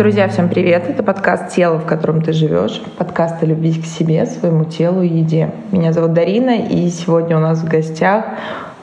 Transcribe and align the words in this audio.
Друзья, 0.00 0.28
всем 0.28 0.48
привет! 0.48 0.88
Это 0.88 1.02
подкаст 1.02 1.54
«Тело, 1.54 1.76
в 1.78 1.84
котором 1.84 2.22
ты 2.22 2.32
живешь», 2.32 2.80
подкаст 2.96 3.42
о 3.42 3.44
любви 3.44 3.74
к 3.74 3.84
себе, 3.84 4.24
своему 4.24 4.64
телу 4.64 5.02
и 5.02 5.08
еде. 5.08 5.50
Меня 5.72 5.92
зовут 5.92 6.14
Дарина, 6.14 6.56
и 6.56 6.88
сегодня 6.88 7.36
у 7.36 7.40
нас 7.40 7.58
в 7.58 7.68
гостях 7.68 8.24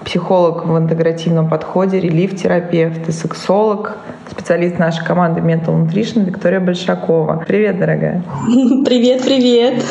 психолог 0.05 0.67
в 0.67 0.77
интегративном 0.77 1.49
подходе, 1.49 1.99
релиф-терапевт 1.99 3.09
и 3.09 3.11
сексолог, 3.11 3.97
специалист 4.29 4.77
нашей 4.77 5.05
команды 5.05 5.41
Mental 5.41 5.75
Nutrition 5.75 6.25
Виктория 6.25 6.59
Большакова. 6.59 7.43
Привет, 7.47 7.79
дорогая. 7.79 8.23
Привет, 8.85 9.23
привет. 9.23 9.83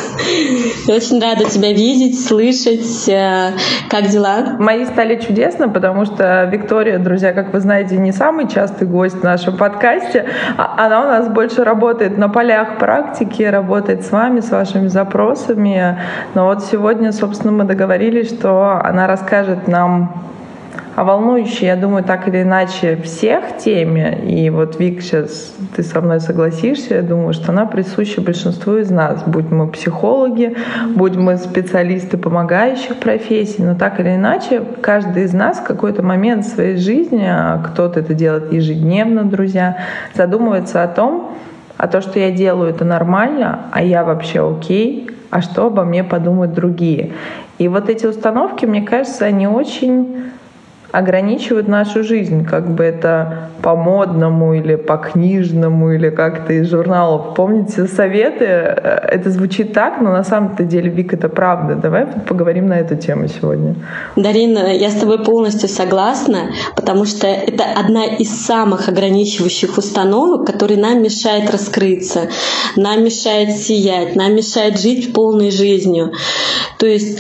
Очень 0.88 1.20
рада 1.20 1.48
тебя 1.48 1.72
видеть, 1.72 2.24
слышать. 2.24 3.08
Э, 3.08 3.52
как 3.88 4.08
дела? 4.08 4.56
Мои 4.58 4.84
стали 4.84 5.20
чудесно, 5.20 5.68
потому 5.68 6.04
что 6.04 6.44
Виктория, 6.44 6.98
друзья, 6.98 7.32
как 7.32 7.52
вы 7.52 7.60
знаете, 7.60 7.96
не 7.96 8.12
самый 8.12 8.48
частый 8.48 8.86
гость 8.86 9.16
в 9.16 9.22
нашем 9.22 9.56
подкасте. 9.56 10.26
А 10.56 10.86
она 10.86 11.02
у 11.02 11.04
нас 11.04 11.28
больше 11.28 11.64
работает 11.64 12.18
на 12.18 12.28
полях 12.28 12.78
практики, 12.78 13.42
работает 13.42 14.04
с 14.04 14.10
вами, 14.10 14.40
с 14.40 14.50
вашими 14.50 14.88
запросами. 14.88 15.98
Но 16.34 16.46
вот 16.46 16.64
сегодня, 16.64 17.12
собственно, 17.12 17.52
мы 17.52 17.64
договорились, 17.64 18.28
что 18.28 18.80
она 18.82 19.06
расскажет 19.06 19.68
нам 19.68 20.26
а 20.96 21.04
волнующей, 21.04 21.66
я 21.66 21.76
думаю, 21.76 22.02
так 22.02 22.26
или 22.26 22.40
иначе 22.40 22.96
всех 22.96 23.58
теме, 23.58 24.18
и 24.26 24.48
вот 24.48 24.80
Вик, 24.80 25.02
сейчас 25.02 25.54
ты 25.76 25.82
со 25.82 26.00
мной 26.00 26.20
согласишься, 26.20 26.94
я 26.94 27.02
думаю, 27.02 27.34
что 27.34 27.52
она 27.52 27.66
присуща 27.66 28.22
большинству 28.22 28.78
из 28.78 28.90
нас, 28.90 29.22
будь 29.26 29.50
мы 29.50 29.68
психологи, 29.68 30.56
будь 30.94 31.14
мы 31.14 31.36
специалисты 31.36 32.16
помогающих 32.16 32.96
профессий, 32.96 33.62
но 33.62 33.74
так 33.74 34.00
или 34.00 34.14
иначе 34.14 34.62
каждый 34.80 35.24
из 35.24 35.34
нас 35.34 35.58
в 35.58 35.64
какой-то 35.64 36.02
момент 36.02 36.46
в 36.46 36.48
своей 36.48 36.78
жизни, 36.78 37.26
а 37.28 37.62
кто-то 37.62 38.00
это 38.00 38.14
делает 38.14 38.50
ежедневно, 38.50 39.24
друзья, 39.24 39.76
задумывается 40.14 40.82
о 40.82 40.88
том, 40.88 41.36
а 41.76 41.88
то, 41.88 42.00
что 42.00 42.18
я 42.18 42.30
делаю, 42.30 42.70
это 42.70 42.86
нормально, 42.86 43.66
а 43.70 43.82
я 43.82 44.02
вообще 44.02 44.50
окей, 44.50 45.10
а 45.28 45.42
что 45.42 45.66
обо 45.66 45.84
мне 45.84 46.04
подумают 46.04 46.54
другие. 46.54 47.12
И 47.58 47.68
вот 47.68 47.90
эти 47.90 48.06
установки, 48.06 48.64
мне 48.64 48.80
кажется, 48.80 49.26
они 49.26 49.46
очень 49.46 50.30
ограничивают 50.92 51.68
нашу 51.68 52.02
жизнь, 52.02 52.44
как 52.44 52.68
бы 52.70 52.84
это 52.84 53.50
по-модному 53.62 54.54
или 54.54 54.76
по-книжному 54.76 55.92
или 55.92 56.10
как-то 56.10 56.52
из 56.52 56.70
журналов. 56.70 57.34
Помните 57.34 57.86
советы? 57.86 58.44
Это 58.44 59.30
звучит 59.30 59.72
так, 59.72 60.00
но 60.00 60.12
на 60.12 60.24
самом-то 60.24 60.64
деле, 60.64 60.90
Вик, 60.90 61.12
это 61.12 61.28
правда. 61.28 61.74
Давай 61.74 62.06
поговорим 62.06 62.66
на 62.66 62.78
эту 62.78 62.96
тему 62.96 63.28
сегодня. 63.28 63.74
Дарина, 64.16 64.72
я 64.72 64.90
с 64.90 64.94
тобой 64.94 65.22
полностью 65.24 65.68
согласна, 65.68 66.50
потому 66.76 67.04
что 67.04 67.26
это 67.26 67.64
одна 67.76 68.04
из 68.04 68.30
самых 68.46 68.88
ограничивающих 68.88 69.76
установок, 69.78 70.46
которые 70.46 70.80
нам 70.80 71.02
мешает 71.02 71.50
раскрыться, 71.50 72.28
нам 72.76 73.04
мешает 73.04 73.50
сиять, 73.50 74.16
нам 74.16 74.34
мешает 74.34 74.78
жить 74.78 75.12
полной 75.12 75.50
жизнью. 75.50 76.12
То 76.78 76.86
есть 76.86 77.18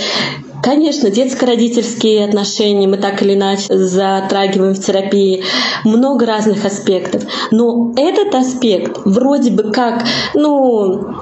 Конечно, 0.62 1.10
детско-родительские 1.10 2.24
отношения 2.24 2.88
мы 2.88 2.96
так 2.96 3.22
или 3.22 3.34
иначе 3.34 3.66
затрагиваем 3.68 4.74
в 4.74 4.84
терапии. 4.84 5.44
Много 5.84 6.26
разных 6.26 6.64
аспектов. 6.64 7.24
Но 7.50 7.92
этот 7.96 8.34
аспект 8.34 8.98
вроде 9.04 9.50
бы 9.50 9.70
как, 9.70 10.04
ну, 10.34 11.14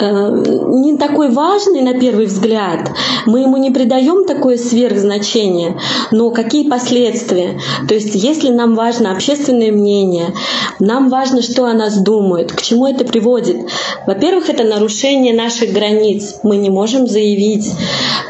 не 0.00 0.96
такой 0.96 1.30
важный 1.30 1.80
на 1.80 1.94
первый 1.94 2.26
взгляд. 2.26 2.90
Мы 3.26 3.40
ему 3.40 3.56
не 3.56 3.70
придаем 3.70 4.26
такое 4.26 4.58
сверхзначение. 4.58 5.78
Но 6.10 6.30
какие 6.30 6.68
последствия? 6.68 7.60
То 7.88 7.94
есть, 7.94 8.14
если 8.14 8.50
нам 8.50 8.74
важно 8.74 9.12
общественное 9.12 9.72
мнение, 9.72 10.34
нам 10.78 11.08
важно, 11.08 11.42
что 11.42 11.64
о 11.64 11.72
нас 11.72 11.96
думают, 11.96 12.52
к 12.52 12.62
чему 12.62 12.86
это 12.86 13.04
приводит. 13.04 13.56
Во-первых, 14.06 14.48
это 14.50 14.64
нарушение 14.64 15.34
наших 15.34 15.72
границ. 15.72 16.40
Мы 16.42 16.56
не 16.58 16.70
можем 16.70 17.06
заявить, 17.06 17.70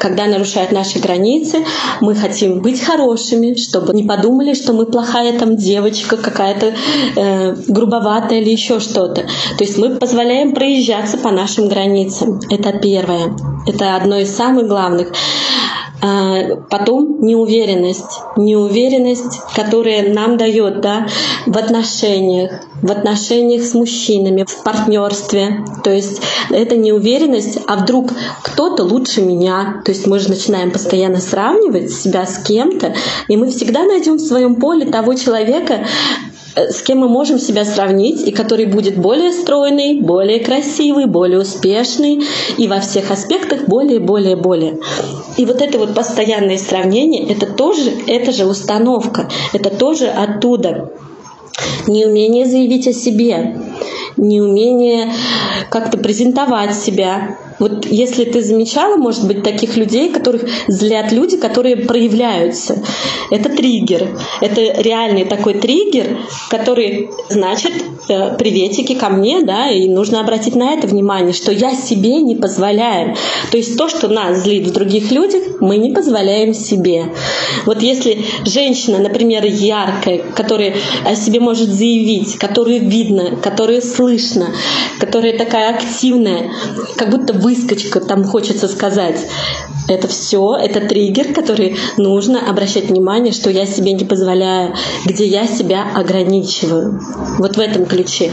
когда 0.00 0.26
нарушают 0.26 0.72
наши 0.72 0.98
границы, 0.98 1.64
мы 2.00 2.14
хотим 2.14 2.60
быть 2.60 2.80
хорошими, 2.80 3.54
чтобы 3.54 3.92
не 3.94 4.04
подумали, 4.04 4.54
что 4.54 4.72
мы 4.72 4.86
плохая 4.86 5.36
там 5.38 5.56
девочка, 5.56 6.16
какая-то 6.16 6.74
э, 7.16 7.54
грубоватая 7.68 8.40
или 8.40 8.50
еще 8.50 8.80
что-то. 8.80 9.22
То 9.22 9.64
есть 9.64 9.76
мы 9.76 9.96
позволяем 9.96 10.54
проезжаться 10.54 11.18
по 11.18 11.30
нашим 11.30 11.47
границам. 11.56 12.40
Это 12.50 12.78
первое. 12.78 13.36
Это 13.66 13.96
одно 13.96 14.18
из 14.18 14.34
самых 14.34 14.68
главных. 14.68 15.12
А, 16.00 16.56
потом 16.70 17.20
неуверенность. 17.22 18.20
Неуверенность, 18.36 19.40
которая 19.54 20.12
нам 20.12 20.36
дает 20.36 20.80
да, 20.80 21.08
в 21.46 21.58
отношениях, 21.58 22.52
в 22.82 22.90
отношениях 22.90 23.64
с 23.64 23.74
мужчинами, 23.74 24.44
в 24.46 24.62
партнерстве. 24.62 25.64
То 25.82 25.90
есть 25.90 26.20
это 26.50 26.76
неуверенность, 26.76 27.58
а 27.66 27.76
вдруг 27.76 28.12
кто-то 28.42 28.84
лучше 28.84 29.22
меня. 29.22 29.82
То 29.84 29.90
есть 29.90 30.06
мы 30.06 30.20
же 30.20 30.28
начинаем 30.28 30.70
постоянно 30.70 31.20
сравнивать 31.20 31.90
себя 31.90 32.26
с 32.26 32.38
кем-то, 32.44 32.94
и 33.26 33.36
мы 33.36 33.50
всегда 33.50 33.84
найдем 33.84 34.16
в 34.16 34.20
своем 34.20 34.54
поле 34.54 34.86
того 34.86 35.14
человека, 35.14 35.84
с 36.70 36.82
кем 36.82 36.98
мы 36.98 37.08
можем 37.08 37.38
себя 37.38 37.64
сравнить, 37.64 38.26
и 38.26 38.32
который 38.32 38.66
будет 38.66 38.96
более 38.96 39.32
стройный, 39.32 40.00
более 40.00 40.40
красивый, 40.40 41.06
более 41.06 41.40
успешный, 41.40 42.22
и 42.56 42.68
во 42.68 42.80
всех 42.80 43.10
аспектах 43.10 43.66
более, 43.66 44.00
более, 44.00 44.36
более. 44.36 44.78
И 45.36 45.44
вот 45.44 45.62
это 45.62 45.78
вот 45.78 45.94
постоянное 45.94 46.58
сравнение, 46.58 47.26
это 47.28 47.46
тоже, 47.46 47.92
это 48.06 48.32
же 48.32 48.46
установка, 48.46 49.28
это 49.52 49.70
тоже 49.70 50.08
оттуда. 50.08 50.90
Неумение 51.86 52.46
заявить 52.46 52.86
о 52.86 52.92
себе, 52.92 53.58
неумение 54.16 55.12
как-то 55.70 55.98
презентовать 55.98 56.74
себя, 56.74 57.36
вот 57.58 57.86
если 57.86 58.24
ты 58.24 58.42
замечала, 58.42 58.96
может 58.96 59.26
быть, 59.26 59.42
таких 59.42 59.76
людей, 59.76 60.10
которых 60.10 60.44
злят 60.68 61.12
люди, 61.12 61.36
которые 61.36 61.76
проявляются. 61.76 62.82
Это 63.30 63.48
триггер. 63.48 64.08
Это 64.40 64.80
реальный 64.80 65.24
такой 65.24 65.54
триггер, 65.54 66.18
который 66.48 67.10
значит 67.28 67.72
э, 68.08 68.36
приветики 68.36 68.94
ко 68.94 69.08
мне, 69.08 69.42
да, 69.42 69.70
и 69.70 69.88
нужно 69.88 70.20
обратить 70.20 70.54
на 70.54 70.72
это 70.72 70.86
внимание, 70.86 71.32
что 71.32 71.52
я 71.52 71.74
себе 71.74 72.22
не 72.22 72.36
позволяю. 72.36 73.16
То 73.50 73.56
есть 73.56 73.76
то, 73.76 73.88
что 73.88 74.08
нас 74.08 74.42
злит 74.42 74.66
в 74.68 74.72
других 74.72 75.10
людях, 75.10 75.42
мы 75.60 75.76
не 75.76 75.90
позволяем 75.90 76.54
себе. 76.54 77.12
Вот 77.66 77.82
если 77.82 78.24
женщина, 78.44 78.98
например, 78.98 79.44
яркая, 79.44 80.22
которая 80.34 80.74
о 81.04 81.14
себе 81.14 81.40
может 81.40 81.68
заявить, 81.68 82.36
которую 82.36 82.88
видно, 82.88 83.36
которую 83.36 83.82
слышно, 83.82 84.48
которая 84.98 85.36
такая 85.36 85.74
активная, 85.74 86.50
как 86.96 87.10
будто 87.10 87.32
вы 87.32 87.47
выскочка, 87.48 88.00
там 88.00 88.24
хочется 88.24 88.68
сказать. 88.68 89.26
Это 89.88 90.06
все, 90.06 90.54
это 90.56 90.80
триггер, 90.80 91.32
который 91.32 91.76
нужно 91.96 92.50
обращать 92.50 92.90
внимание, 92.90 93.32
что 93.32 93.48
я 93.48 93.64
себе 93.64 93.92
не 93.92 94.04
позволяю, 94.04 94.74
где 95.06 95.24
я 95.26 95.46
себя 95.46 95.86
ограничиваю. 95.94 97.00
Вот 97.38 97.56
в 97.56 97.60
этом 97.60 97.86
ключе. 97.86 98.30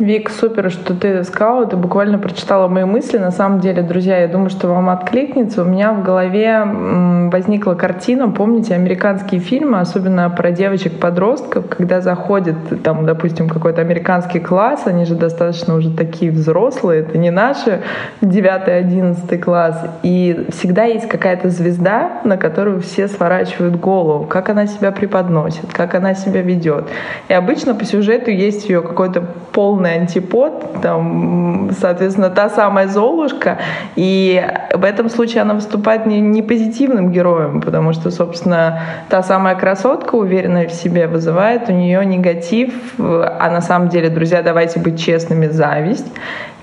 Вик, 0.00 0.30
супер, 0.30 0.70
что 0.70 0.94
ты 0.94 1.22
сказала, 1.24 1.66
ты 1.66 1.76
буквально 1.76 2.18
прочитала 2.18 2.68
мои 2.68 2.84
мысли. 2.84 3.18
На 3.18 3.30
самом 3.30 3.60
деле, 3.60 3.82
друзья, 3.82 4.16
я 4.16 4.28
думаю, 4.28 4.48
что 4.48 4.66
вам 4.66 4.88
откликнется. 4.88 5.60
У 5.60 5.66
меня 5.66 5.92
в 5.92 6.02
голове 6.02 6.64
возникла 7.30 7.74
картина, 7.74 8.30
помните, 8.30 8.74
американские 8.74 9.42
фильмы, 9.42 9.78
особенно 9.78 10.30
про 10.30 10.52
девочек-подростков, 10.52 11.68
когда 11.68 12.00
заходит, 12.00 12.56
там, 12.82 13.04
допустим, 13.04 13.50
какой-то 13.50 13.82
американский 13.82 14.40
класс, 14.40 14.86
они 14.86 15.04
же 15.04 15.14
достаточно 15.14 15.74
уже 15.74 15.90
такие 15.90 16.32
взрослые, 16.32 17.02
это 17.02 17.18
не 17.18 17.30
наши 17.30 17.82
9-11 18.22 19.36
класс, 19.36 19.84
и 20.02 20.46
всегда 20.50 20.84
есть 20.84 21.08
какая-то 21.08 21.50
звезда, 21.50 22.22
на 22.24 22.38
которую 22.38 22.80
все 22.80 23.06
сворачивают 23.06 23.76
голову, 23.76 24.24
как 24.24 24.48
она 24.48 24.66
себя 24.66 24.92
преподносит, 24.92 25.74
как 25.74 25.94
она 25.94 26.14
себя 26.14 26.40
ведет. 26.40 26.86
И 27.28 27.34
обычно 27.34 27.74
по 27.74 27.84
сюжету 27.84 28.30
есть 28.30 28.66
ее 28.66 28.80
какой-то 28.80 29.22
полный 29.52 29.89
полный 29.90 29.94
антипод, 29.94 30.82
там, 30.82 31.70
соответственно, 31.78 32.30
та 32.30 32.48
самая 32.48 32.88
Золушка, 32.88 33.58
и 33.96 34.44
в 34.74 34.84
этом 34.84 35.08
случае 35.08 35.42
она 35.42 35.54
выступает 35.54 36.06
не, 36.06 36.20
не 36.20 36.42
позитивным 36.42 37.12
героем, 37.12 37.60
потому 37.60 37.92
что, 37.92 38.10
собственно, 38.10 38.80
та 39.08 39.22
самая 39.22 39.54
красотка, 39.54 40.16
уверенная 40.16 40.68
в 40.68 40.72
себе, 40.72 41.06
вызывает 41.06 41.68
у 41.68 41.72
нее 41.72 42.04
негатив, 42.04 42.72
а 42.98 43.50
на 43.50 43.60
самом 43.60 43.88
деле, 43.88 44.08
друзья, 44.08 44.42
давайте 44.42 44.80
быть 44.80 45.04
честными, 45.04 45.48
зависть, 45.48 46.12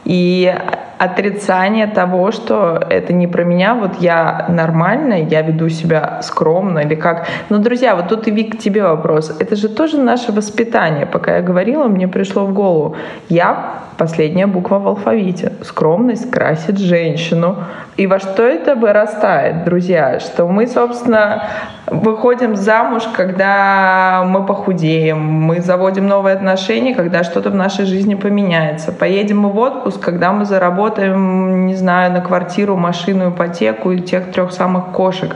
и 0.05 0.53
отрицание 0.97 1.87
того, 1.87 2.31
что 2.31 2.79
это 2.89 3.13
не 3.13 3.27
про 3.27 3.43
меня, 3.43 3.75
вот 3.75 4.01
я 4.01 4.45
нормальная, 4.49 5.23
я 5.23 5.41
веду 5.41 5.69
себя 5.69 6.19
скромно 6.21 6.79
или 6.79 6.95
как. 6.95 7.27
Но, 7.49 7.57
друзья, 7.57 7.95
вот 7.95 8.07
тут 8.07 8.27
и 8.27 8.31
Вик, 8.31 8.57
тебе 8.57 8.83
вопрос. 8.83 9.35
Это 9.39 9.55
же 9.55 9.69
тоже 9.69 9.97
наше 9.97 10.31
воспитание. 10.31 11.05
Пока 11.05 11.37
я 11.37 11.41
говорила, 11.41 11.87
мне 11.87 12.07
пришло 12.07 12.45
в 12.45 12.53
голову. 12.53 12.95
Я 13.29 13.86
Последняя 13.97 14.45
буква 14.45 14.77
в 14.77 14.87
алфавите. 14.87 15.53
Скромность 15.63 16.29
красит 16.29 16.77
женщину. 16.77 17.63
И 17.95 18.05
во 18.05 18.19
что 18.19 18.43
это 18.43 18.75
вырастает, 18.75 19.63
друзья? 19.63 20.19
Что 20.19 20.47
мы, 20.47 20.67
собственно, 20.67 21.43
выходим 21.87 22.55
замуж, 22.55 23.03
когда 23.15 24.23
мы 24.27 24.45
похудеем, 24.45 25.19
мы 25.19 25.61
заводим 25.61 26.07
новые 26.07 26.35
отношения, 26.35 26.93
когда 26.93 27.23
что-то 27.23 27.49
в 27.49 27.55
нашей 27.55 27.85
жизни 27.85 28.13
поменяется. 28.13 28.91
Поедем 28.91 29.39
мы 29.39 29.49
в 29.49 29.57
отпуск, 29.57 29.99
когда 29.99 30.31
мы 30.31 30.45
заработаем, 30.45 31.65
не 31.65 31.73
знаю, 31.73 32.11
на 32.11 32.21
квартиру, 32.21 32.77
машину, 32.77 33.31
ипотеку 33.31 33.91
и 33.91 33.99
тех 33.99 34.31
трех 34.31 34.51
самых 34.51 34.91
кошек. 34.91 35.35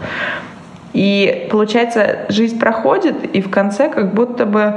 И 0.94 1.48
получается, 1.50 2.20
жизнь 2.30 2.60
проходит, 2.60 3.24
и 3.24 3.42
в 3.42 3.50
конце 3.50 3.90
как 3.90 4.14
будто 4.14 4.46
бы 4.46 4.76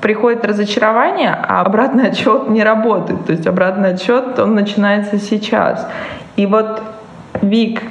приходит 0.00 0.44
разочарование, 0.44 1.30
а 1.30 1.60
обратный 1.60 2.08
отчет 2.10 2.48
не 2.48 2.62
работает. 2.62 3.26
То 3.26 3.32
есть 3.32 3.46
обратный 3.46 3.90
отчет, 3.90 4.38
он 4.38 4.54
начинается 4.54 5.18
сейчас. 5.18 5.86
И 6.36 6.46
вот, 6.46 6.82
Вик, 7.42 7.82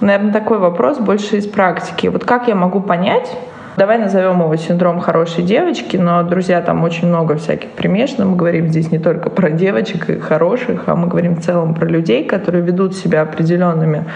наверное, 0.00 0.32
такой 0.32 0.58
вопрос 0.58 0.98
больше 0.98 1.36
из 1.36 1.46
практики. 1.46 2.08
Вот 2.08 2.24
как 2.24 2.48
я 2.48 2.54
могу 2.54 2.80
понять, 2.80 3.30
Давай 3.76 3.98
назовем 3.98 4.40
его 4.40 4.56
синдром 4.56 5.00
хорошей 5.00 5.44
девочки, 5.44 5.98
но, 5.98 6.22
друзья, 6.22 6.62
там 6.62 6.82
очень 6.82 7.08
много 7.08 7.36
всяких 7.36 7.68
примешанных. 7.72 8.28
Мы 8.28 8.36
говорим 8.36 8.68
здесь 8.68 8.90
не 8.90 8.98
только 8.98 9.28
про 9.28 9.50
девочек 9.50 10.08
и 10.08 10.18
хороших, 10.18 10.84
а 10.86 10.96
мы 10.96 11.08
говорим 11.08 11.36
в 11.36 11.42
целом 11.42 11.74
про 11.74 11.84
людей, 11.84 12.24
которые 12.24 12.64
ведут 12.64 12.96
себя 12.96 13.20
определенными 13.20 14.06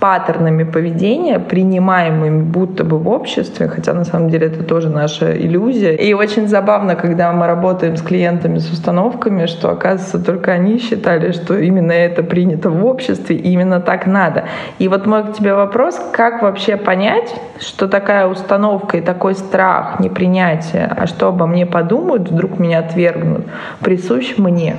паттернами 0.00 0.62
поведения, 0.62 1.40
принимаемыми 1.40 2.42
будто 2.42 2.84
бы 2.84 2.98
в 2.98 3.08
обществе, 3.08 3.68
хотя 3.68 3.92
на 3.94 4.04
самом 4.04 4.30
деле 4.30 4.46
это 4.46 4.62
тоже 4.62 4.88
наша 4.88 5.36
иллюзия. 5.36 5.94
И 5.94 6.12
очень 6.14 6.46
забавно, 6.46 6.94
когда 6.94 7.32
мы 7.32 7.46
работаем 7.46 7.96
с 7.96 8.02
клиентами 8.02 8.58
с 8.58 8.70
установками, 8.70 9.46
что 9.46 9.70
оказывается 9.70 10.18
только 10.20 10.52
они 10.52 10.78
считали, 10.78 11.32
что 11.32 11.58
именно 11.58 11.92
это 11.92 12.22
принято 12.22 12.70
в 12.70 12.84
обществе, 12.84 13.36
и 13.36 13.50
именно 13.50 13.80
так 13.80 14.06
надо. 14.06 14.44
И 14.78 14.86
вот 14.86 15.06
мой 15.06 15.24
к 15.24 15.32
тебе 15.32 15.54
вопрос, 15.54 16.00
как 16.12 16.42
вообще 16.42 16.76
понять, 16.76 17.34
что 17.58 17.88
такая 17.88 18.28
установка 18.28 18.98
и 18.98 19.00
такой 19.00 19.34
страх, 19.34 19.98
непринятие, 19.98 20.86
а 20.96 21.06
что 21.08 21.28
обо 21.28 21.46
мне 21.46 21.66
подумают, 21.66 22.30
вдруг 22.30 22.60
меня 22.60 22.78
отвергнут, 22.78 23.46
присущ 23.80 24.38
мне? 24.38 24.76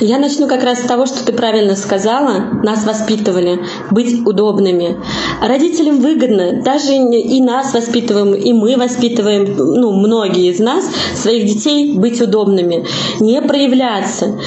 Я 0.00 0.18
начну 0.18 0.48
как 0.48 0.64
раз 0.64 0.80
с 0.80 0.86
того, 0.86 1.06
что 1.06 1.24
ты 1.24 1.32
правильно 1.32 1.76
сказала. 1.76 2.40
Нас 2.64 2.84
воспитывали 2.84 3.60
быть 3.90 4.26
удобным 4.26 4.47
удобными. 4.48 4.96
Родителям 5.40 6.00
выгодно, 6.00 6.62
даже 6.62 6.94
и 6.94 7.40
нас 7.40 7.74
воспитываем, 7.74 8.34
и 8.34 8.52
мы 8.52 8.76
воспитываем, 8.76 9.56
ну, 9.56 9.92
многие 9.92 10.50
из 10.50 10.58
нас, 10.58 10.84
своих 11.14 11.46
детей 11.46 11.94
быть 11.94 12.20
удобными, 12.20 12.86
не 13.20 13.40
проявляться. 13.42 14.38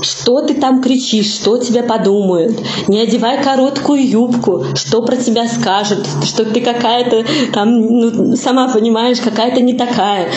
Что 0.00 0.40
ты 0.40 0.54
там 0.54 0.82
кричишь, 0.82 1.32
что 1.32 1.58
тебя 1.58 1.82
подумают, 1.82 2.58
не 2.88 3.00
одевай 3.00 3.42
короткую 3.42 4.08
юбку, 4.08 4.64
что 4.74 5.02
про 5.02 5.16
тебя 5.16 5.48
скажут, 5.48 6.06
что 6.24 6.44
ты 6.44 6.60
какая-то 6.60 7.24
там, 7.52 7.80
ну, 7.80 8.36
сама 8.36 8.68
понимаешь, 8.68 9.18
какая-то 9.20 9.60
не 9.60 9.74
такая. 9.74 10.28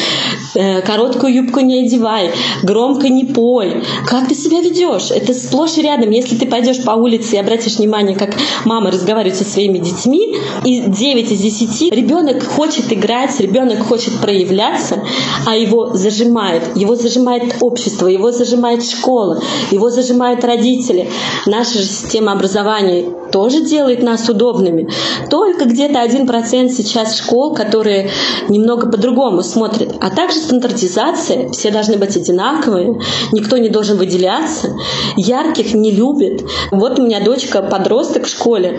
Э, 0.55 0.81
короткую 0.81 1.33
юбку 1.33 1.59
не 1.59 1.85
одевай, 1.85 2.31
громко 2.63 3.09
не 3.09 3.25
пой. 3.25 3.83
Как 4.07 4.27
ты 4.27 4.35
себя 4.35 4.61
ведешь? 4.61 5.11
Это 5.11 5.33
сплошь 5.33 5.77
и 5.77 5.81
рядом. 5.81 6.09
Если 6.09 6.35
ты 6.35 6.45
пойдешь 6.45 6.83
по 6.83 6.91
улице 6.91 7.35
и 7.35 7.39
обратишь 7.39 7.77
внимание, 7.77 8.15
как 8.15 8.35
мама 8.65 8.88
мамы 8.89 8.91
разговаривают 8.91 9.37
со 9.37 9.43
своими 9.43 9.77
детьми, 9.77 10.35
и 10.65 10.81
9 10.81 11.31
из 11.31 11.39
10 11.39 11.91
ребенок 11.91 12.43
хочет 12.43 12.91
играть, 12.91 13.39
ребенок 13.39 13.79
хочет 13.87 14.19
проявляться, 14.19 15.03
а 15.45 15.55
его 15.55 15.91
зажимает. 15.93 16.63
Его 16.75 16.95
зажимает 16.95 17.55
общество, 17.61 18.07
его 18.07 18.31
зажимает 18.31 18.83
школа, 18.83 19.41
его 19.71 19.89
зажимают 19.89 20.43
родители. 20.43 21.09
Наша 21.45 21.79
же 21.79 21.85
система 21.85 22.33
образования 22.33 23.05
тоже 23.31 23.61
делает 23.61 24.03
нас 24.03 24.27
удобными. 24.29 24.89
Только 25.29 25.65
где-то 25.65 25.99
1% 25.99 26.69
сейчас 26.69 27.17
школ, 27.17 27.53
которые 27.53 28.09
немного 28.49 28.89
по-другому 28.89 29.43
смотрят. 29.43 29.95
А 29.99 30.09
также 30.09 30.37
стандартизация, 30.37 31.49
все 31.49 31.71
должны 31.71 31.97
быть 31.97 32.15
одинаковые, 32.17 32.99
никто 33.31 33.57
не 33.57 33.69
должен 33.69 33.97
выделяться, 33.97 34.75
ярких 35.15 35.73
не 35.73 35.91
любит. 35.91 36.43
Вот 36.71 36.99
у 36.99 37.05
меня 37.05 37.23
дочка 37.23 37.61
подросток 37.61 38.25
в 38.25 38.29
школе, 38.29 38.78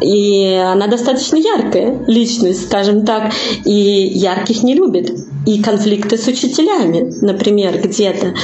и 0.00 0.54
она 0.54 0.86
достаточно 0.86 1.36
яркая 1.36 2.04
личность, 2.06 2.66
скажем 2.66 3.04
так, 3.04 3.32
и 3.64 3.72
ярких 3.72 4.62
не 4.62 4.74
любит 4.74 5.12
и 5.46 5.62
конфликты 5.62 6.18
с 6.18 6.26
учителями, 6.26 7.12
например, 7.22 7.80
где-то. 7.80 8.34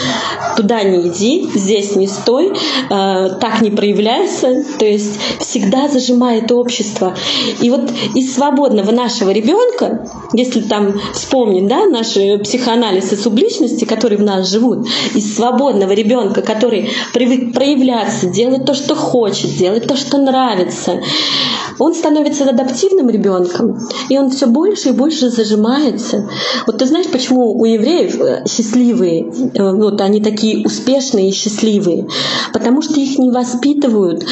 Туда 0.56 0.82
не 0.82 1.08
иди, 1.08 1.48
здесь 1.54 1.94
не 1.96 2.06
стой, 2.06 2.52
э, 2.52 3.30
так 3.40 3.60
не 3.60 3.70
проявляйся, 3.70 4.64
то 4.78 4.86
есть 4.86 5.18
всегда 5.40 5.88
зажимает 5.88 6.50
общество. 6.52 7.14
И 7.60 7.70
вот 7.70 7.90
из 8.14 8.34
свободного 8.34 8.90
нашего 8.92 9.30
ребенка, 9.30 10.08
если 10.32 10.60
там 10.60 11.00
вспомнить, 11.12 11.66
да, 11.68 11.86
наши 11.86 12.38
психоанализ 12.38 13.12
и 13.12 13.16
субличности, 13.16 13.84
которые 13.84 14.18
в 14.18 14.22
нас 14.22 14.50
живут, 14.50 14.88
из 15.14 15.36
свободного 15.36 15.92
ребенка, 15.92 16.40
который 16.42 16.90
привык 17.12 17.52
проявляться, 17.52 18.26
делать 18.26 18.64
то, 18.64 18.74
что 18.74 18.94
хочет, 18.94 19.54
делать 19.56 19.86
то, 19.86 19.96
что 19.96 20.18
нравится, 20.18 21.00
он 21.78 21.94
становится 21.94 22.48
адаптивным 22.48 23.10
ребенком, 23.10 23.78
и 24.08 24.18
он 24.18 24.30
все 24.30 24.46
больше 24.46 24.90
и 24.90 24.92
больше 24.92 25.30
зажимается. 25.30 26.28
Вот 26.66 26.78
ты 26.78 26.86
знаешь, 26.86 27.06
почему 27.06 27.58
у 27.58 27.64
евреев 27.64 28.20
э, 28.20 28.44
счастливые, 28.48 29.30
э, 29.54 29.72
вот 29.72 30.00
они 30.00 30.20
такие 30.20 30.64
успешные 30.64 31.30
и 31.30 31.32
счастливые? 31.32 32.08
Потому 32.52 32.82
что 32.82 33.00
их 33.00 33.18
не 33.18 33.30
воспитывают, 33.30 34.24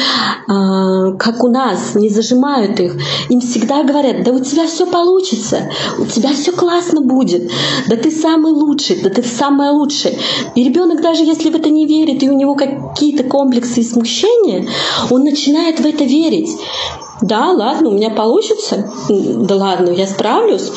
а, 0.47 1.11
как 1.13 1.43
у 1.43 1.47
нас, 1.47 1.95
не 1.95 2.09
зажимают 2.09 2.79
их. 2.79 2.95
Им 3.29 3.41
всегда 3.41 3.83
говорят, 3.83 4.23
да 4.23 4.31
у 4.31 4.39
тебя 4.39 4.67
все 4.67 4.85
получится, 4.85 5.69
у 5.99 6.05
тебя 6.05 6.29
все 6.33 6.51
классно 6.51 7.01
будет, 7.01 7.51
да 7.87 7.95
ты 7.95 8.11
самый 8.11 8.51
лучший, 8.51 9.01
да 9.01 9.09
ты 9.09 9.23
самая 9.23 9.71
лучшая. 9.71 10.13
И 10.55 10.63
ребенок 10.63 11.01
даже 11.01 11.23
если 11.23 11.49
в 11.49 11.55
это 11.55 11.69
не 11.69 11.85
верит, 11.85 12.23
и 12.23 12.29
у 12.29 12.37
него 12.37 12.55
какие-то 12.55 13.23
комплексы 13.23 13.81
и 13.81 13.83
смущения, 13.83 14.67
он 15.09 15.23
начинает 15.23 15.79
в 15.79 15.85
это 15.85 16.03
верить. 16.03 16.49
Да, 17.21 17.51
ладно, 17.51 17.89
у 17.89 17.93
меня 17.93 18.09
получится. 18.09 18.91
Да 19.09 19.55
ладно, 19.55 19.89
я 19.89 20.05
справлюсь. 20.05 20.71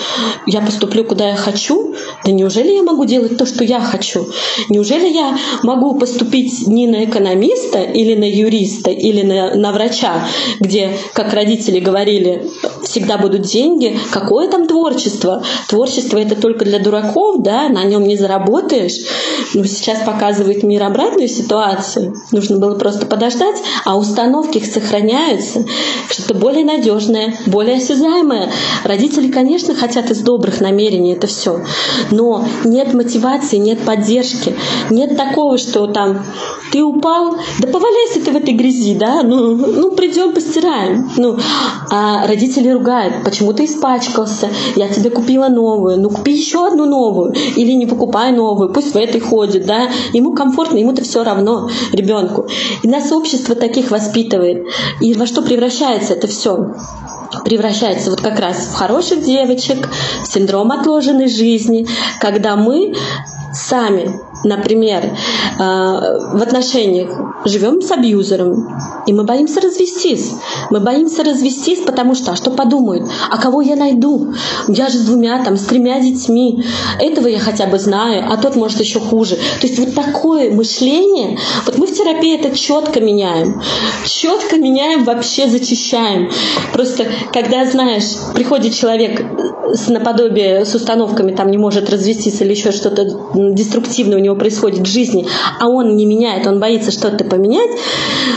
Я 0.47 0.61
поступлю, 0.61 1.05
куда 1.05 1.31
я 1.31 1.37
хочу. 1.37 1.95
Да 2.25 2.31
неужели 2.31 2.73
я 2.73 2.83
могу 2.83 3.05
делать 3.07 3.37
то, 3.37 3.45
что 3.45 3.65
я 3.65 3.81
хочу? 3.81 4.29
Неужели 4.69 5.09
я 5.09 5.37
могу 5.65 5.99
поступить 5.99 6.67
не 6.69 6.87
на 6.87 7.05
экономиста 7.05 7.81
или 7.81 8.15
на 8.15 8.29
юриста 8.29 8.91
или 8.91 9.23
на, 9.23 9.55
на 9.57 9.73
врача, 9.73 10.29
где, 10.61 10.97
как 11.13 11.33
родители 11.33 11.81
говорили, 11.81 12.49
всегда 12.85 13.19
будут 13.19 13.43
деньги? 13.43 13.99
Какое 14.13 14.49
там 14.49 14.69
творчество? 14.69 15.43
Творчество 15.69 16.19
это 16.19 16.37
только 16.37 16.65
для 16.65 16.79
дураков, 16.79 17.43
да, 17.43 17.69
на 17.69 17.83
нем 17.83 18.07
не 18.07 18.17
заработаешь. 18.17 18.99
Но 19.55 19.65
сейчас 19.65 20.05
показывает 20.05 20.63
мир 20.63 20.85
обратную 20.85 21.29
ситуацию. 21.29 22.15
Нужно 22.31 22.59
было 22.59 22.77
просто 22.77 23.07
подождать, 23.07 23.57
а 23.85 23.97
установки 23.99 24.63
сохраняются 24.65 25.65
что-то 26.29 26.41
более 26.41 26.65
надежное, 26.65 27.35
более 27.47 27.77
осязаемое. 27.77 28.51
Родители, 28.85 29.31
конечно, 29.31 29.75
хотят 29.75 30.11
из 30.11 30.21
добрых 30.21 30.61
намерений 30.61 31.13
это 31.13 31.27
все, 31.27 31.63
но 32.11 32.45
нет 32.65 32.93
мотивации, 32.93 33.57
нет 33.57 33.81
поддержки, 33.81 34.55
нет 34.91 35.17
такого, 35.17 35.57
что 35.57 35.87
там 35.87 36.23
ты 36.71 36.83
упал, 36.83 37.37
да 37.61 37.69
поваляйся 37.69 38.21
ты 38.23 38.31
в 38.31 38.37
этой 38.37 38.53
грязи, 38.53 38.95
да, 38.95 39.23
ну, 39.23 39.55
ну 39.55 39.91
придем 39.93 40.35
постираем. 40.35 41.11
Ну, 41.17 41.39
а 41.91 42.27
родители 42.27 42.69
ругают, 42.69 43.25
почему 43.25 43.55
ты 43.55 43.65
испачкался, 43.65 44.51
я 44.77 44.89
тебе 44.89 45.09
купила 45.09 45.49
новую, 45.49 45.99
ну 45.99 46.11
купи 46.11 46.33
еще 46.33 46.67
одну 46.67 46.85
новую, 46.85 47.35
или 47.57 47.73
не 47.73 47.87
покупай 47.87 48.33
новую, 48.33 48.71
пусть 48.73 48.93
в 48.93 48.97
этой 48.97 49.21
ходит, 49.21 49.65
да, 49.65 49.89
ему 50.13 50.35
комфортно, 50.35 50.77
ему-то 50.77 51.03
все 51.03 51.25
равно, 51.25 51.71
ребенку. 51.93 52.49
И 52.83 52.89
нас 52.89 53.11
общество 53.13 53.55
таких 53.55 53.91
воспитывает. 53.91 54.67
И 55.01 55.15
во 55.15 55.27
что 55.27 55.41
превращается 55.41 56.18
это 56.19 56.27
все? 56.27 56.75
превращается 57.45 58.11
вот 58.11 58.21
как 58.21 58.39
раз 58.39 58.69
в 58.69 58.75
хороших 58.75 59.23
девочек, 59.23 59.89
в 60.23 60.27
синдром 60.27 60.73
отложенной 60.73 61.29
жизни, 61.29 61.87
когда 62.21 62.57
мы 62.57 62.95
сами 63.53 64.19
например, 64.45 65.05
э, 65.05 65.11
в 65.59 66.43
отношениях 66.43 67.11
живем 67.45 67.81
с 67.83 67.91
абьюзером, 67.91 68.69
и 69.07 69.13
мы 69.13 69.25
боимся 69.25 69.61
развестись. 69.61 70.33
Мы 70.71 70.81
боимся 70.81 71.25
развестись, 71.25 71.81
потому 71.81 72.15
что, 72.15 72.33
а 72.33 72.37
что 72.37 72.51
подумают? 72.51 73.09
А 73.31 73.39
кого 73.39 73.63
я 73.63 73.77
найду? 73.77 74.35
Я 74.69 74.89
же 74.89 74.99
с 74.99 75.03
двумя, 75.03 75.43
там, 75.45 75.57
с 75.57 75.65
тремя 75.65 76.01
детьми. 76.01 76.63
Этого 77.01 77.29
я 77.29 77.39
хотя 77.39 77.67
бы 77.67 77.79
знаю, 77.79 78.25
а 78.31 78.37
тот 78.37 78.57
может 78.57 78.81
еще 78.81 79.01
хуже. 79.01 79.37
То 79.61 79.67
есть 79.67 79.79
вот 79.79 79.95
такое 79.95 80.53
мышление, 80.53 81.39
вот 81.67 81.79
мы 81.79 81.87
в 81.87 81.93
терапии 81.93 82.39
это 82.39 82.57
четко 82.57 83.01
меняем. 83.01 83.61
Четко 84.07 84.57
меняем, 84.57 85.05
вообще 85.05 85.49
зачищаем. 85.49 86.31
Просто, 86.73 87.07
когда, 87.33 87.65
знаешь, 87.65 88.17
приходит 88.35 88.75
человек 88.75 89.25
с 89.75 89.89
наподобие, 89.89 90.65
с 90.65 90.75
установками, 90.75 91.33
там, 91.33 91.51
не 91.51 91.59
может 91.59 91.91
развестись 91.91 92.41
или 92.41 92.51
еще 92.51 92.73
что-то 92.73 93.05
деструктивное 93.35 94.19
у 94.19 94.21
него 94.21 94.28
него 94.29 94.37
происходит 94.37 94.87
в 94.87 94.91
жизни, 94.91 95.27
а 95.61 95.69
он 95.69 95.97
не 95.97 96.07
меняет, 96.07 96.47
он 96.47 96.61
боится 96.61 96.91
что-то 96.91 97.25
поменять, 97.25 97.71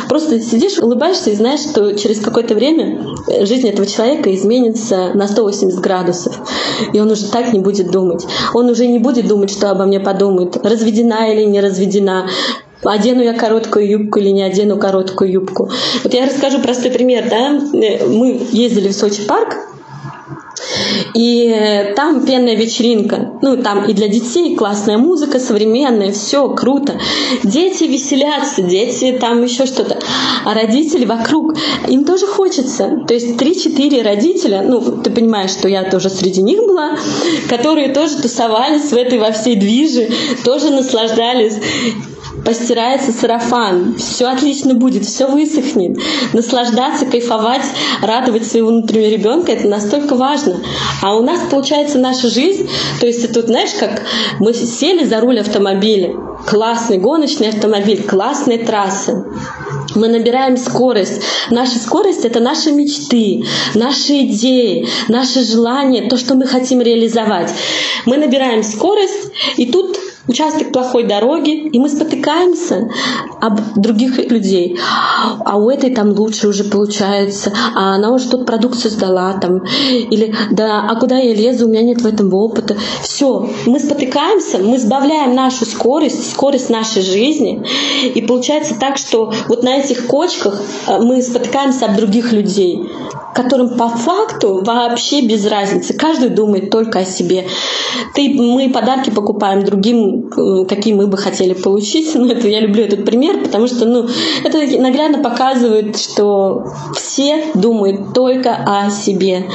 просто 0.10 0.40
сидишь, 0.42 0.80
улыбаешься 0.80 1.30
и 1.30 1.36
знаешь, 1.36 1.62
что 1.62 1.94
через 1.94 2.20
какое-то 2.20 2.56
время 2.56 3.02
жизнь 3.46 3.68
этого 3.68 3.88
человека 3.88 4.34
изменится 4.34 5.12
на 5.14 5.28
180 5.28 5.80
градусов. 5.80 6.40
И 6.94 7.00
он 7.00 7.12
уже 7.12 7.26
так 7.30 7.54
не 7.54 7.60
будет 7.60 7.92
думать. 7.92 8.26
Он 8.54 8.70
уже 8.70 8.88
не 8.88 9.00
будет 9.00 9.28
думать, 9.28 9.52
что 9.52 9.70
обо 9.70 9.86
мне 9.86 10.00
подумают, 10.00 10.58
разведена 10.58 11.32
или 11.32 11.44
не 11.44 11.62
разведена, 11.62 12.28
одену 12.84 13.22
я 13.22 13.34
короткую 13.34 13.88
юбку 13.88 14.20
или 14.20 14.30
не 14.30 14.44
одену 14.44 14.78
короткую 14.78 15.32
юбку. 15.32 15.70
Вот 16.04 16.14
я 16.14 16.26
расскажу 16.26 16.60
простой 16.60 16.92
пример. 16.92 17.26
Да? 17.30 17.60
Мы 18.08 18.42
ездили 18.52 18.90
в 18.90 18.94
Сочи 18.94 19.26
парк, 19.28 19.56
и 21.14 21.94
там 21.96 22.26
пенная 22.26 22.56
вечеринка. 22.56 23.40
Ну, 23.42 23.58
там 23.58 23.86
и 23.86 23.94
для 23.94 24.08
детей 24.08 24.56
классная 24.56 24.98
музыка, 24.98 25.40
современная, 25.40 26.12
все 26.12 26.50
круто. 26.50 27.00
Дети 27.44 27.86
веселятся, 27.86 28.62
дети 28.62 29.18
там 29.20 29.44
еще 29.44 29.66
что-то. 29.66 30.00
А 30.46 30.54
родители 30.54 31.06
вокруг, 31.06 31.56
им 31.88 32.06
тоже 32.06 32.28
хочется. 32.28 33.04
То 33.08 33.14
есть 33.14 33.42
3-4 33.42 34.02
родителя, 34.04 34.64
ну, 34.68 34.82
ты 34.82 35.10
понимаешь, 35.10 35.52
что 35.52 35.68
я 35.68 35.84
тоже 35.84 36.10
среди 36.10 36.42
них 36.42 36.60
была, 36.60 36.98
которые 37.50 37.90
тоже 37.90 38.18
тусовались 38.18 38.92
в 38.92 38.96
этой 38.96 39.20
во 39.20 39.32
всей 39.32 39.56
движе, 39.56 40.10
тоже 40.44 40.70
наслаждались 40.70 41.56
постирается 42.46 43.12
сарафан, 43.12 43.96
все 43.98 44.28
отлично 44.28 44.74
будет, 44.74 45.06
все 45.06 45.28
высохнет. 45.28 45.98
Наслаждаться, 46.34 47.06
кайфовать, 47.06 47.66
радовать 48.02 48.48
своего 48.48 48.70
внутреннего 48.70 49.10
ребенка 49.10 49.52
это 49.52 49.68
настолько 49.68 50.16
важно. 50.16 50.58
А 51.02 51.16
у 51.16 51.24
нас 51.24 51.40
получается 51.50 52.00
наша 52.00 52.30
жизнь, 52.30 52.70
то 53.00 53.08
есть 53.08 53.24
это, 53.24 53.42
знаешь, 53.42 53.72
как 53.80 54.04
мы 54.40 54.54
сели 54.54 55.06
за 55.06 55.20
руль 55.20 55.40
автомобиля, 55.40 56.14
классный 56.48 56.98
гоночный 56.98 57.50
автомобиль, 57.50 58.04
классная 58.04 58.58
трасса. 58.58 59.26
Мы 59.96 60.08
набираем 60.08 60.58
скорость. 60.58 61.22
Наша 61.50 61.78
скорость— 61.78 62.26
это 62.26 62.40
наши 62.40 62.72
мечты, 62.72 63.44
наши 63.76 64.22
идеи, 64.26 64.88
наши 65.10 65.44
желания, 65.44 66.08
то, 66.08 66.18
что 66.18 66.36
мы 66.36 66.48
хотим 66.48 66.82
реализовать. 66.82 67.52
Мы 68.06 68.18
набираем 68.18 68.64
скорость, 68.64 69.32
и 69.58 69.66
тут 69.66 69.98
участок 70.28 70.72
плохой 70.72 71.04
дороги, 71.04 71.68
и 71.70 71.80
мы 71.80 71.90
спотыкаемся 71.90 72.90
об 73.40 73.60
других 73.76 74.18
людей. 74.30 74.78
А 75.46 75.58
у 75.58 75.70
этой 75.70 75.94
там 75.94 76.10
лучше 76.12 76.48
уже 76.48 76.64
получается, 76.64 77.52
а 77.76 77.96
она 77.96 78.12
уже 78.12 78.30
тут 78.30 78.46
продукцию 78.46 78.92
сдала 78.92 79.34
там. 79.34 79.64
Или 79.90 80.34
да, 80.52 80.88
а 80.90 80.96
куда 80.96 81.18
я 81.18 81.34
лезу, 81.34 81.66
у 81.66 81.70
меня 81.70 81.82
нет 81.82 82.02
в 82.02 82.08
этом 82.08 82.34
опыта. 82.34 82.78
Все, 83.02 83.50
мы 83.66 83.80
спотыкаемся, 83.80 84.60
мы 84.60 84.78
сбавляем 84.78 85.36
нашу 85.36 85.66
скорость, 85.66 86.32
скорость 86.32 86.70
нашей 86.70 87.02
жизни. 87.02 87.64
И 88.14 88.22
получается 88.22 88.76
так, 88.80 88.98
что 88.98 89.34
вот 89.48 89.64
на 89.64 89.78
этих 89.78 90.08
кочках 90.08 90.62
э, 90.88 91.00
мы 91.00 91.22
спотыкаемся 91.22 91.86
об 91.86 91.96
других 91.96 92.32
людей 92.32 92.80
которым 93.34 93.78
по 93.78 93.90
факту 93.90 94.62
вообще 94.64 95.26
без 95.26 95.46
разницы. 95.46 95.94
Каждый 95.94 96.30
думает 96.30 96.70
только 96.70 97.00
о 97.00 97.06
себе. 97.06 97.48
Ты, 98.14 98.30
мы 98.30 98.70
подарки 98.70 99.10
покупаем 99.10 99.64
другим, 99.64 100.21
какие 100.68 100.94
мы 100.94 101.08
бы 101.08 101.18
хотели 101.18 101.54
получить. 101.54 102.14
Ну, 102.16 102.28
это, 102.28 102.48
я 102.48 102.60
люблю 102.60 102.84
этот 102.84 103.06
пример, 103.06 103.44
потому 103.44 103.68
что 103.68 103.86
ну, 103.86 104.08
это 104.44 104.60
наглядно 104.80 105.24
показывает, 105.24 105.98
что 105.98 106.66
все 106.96 107.46
думают 107.54 108.14
только 108.14 108.56
о 108.56 108.90
себе. 108.90 109.46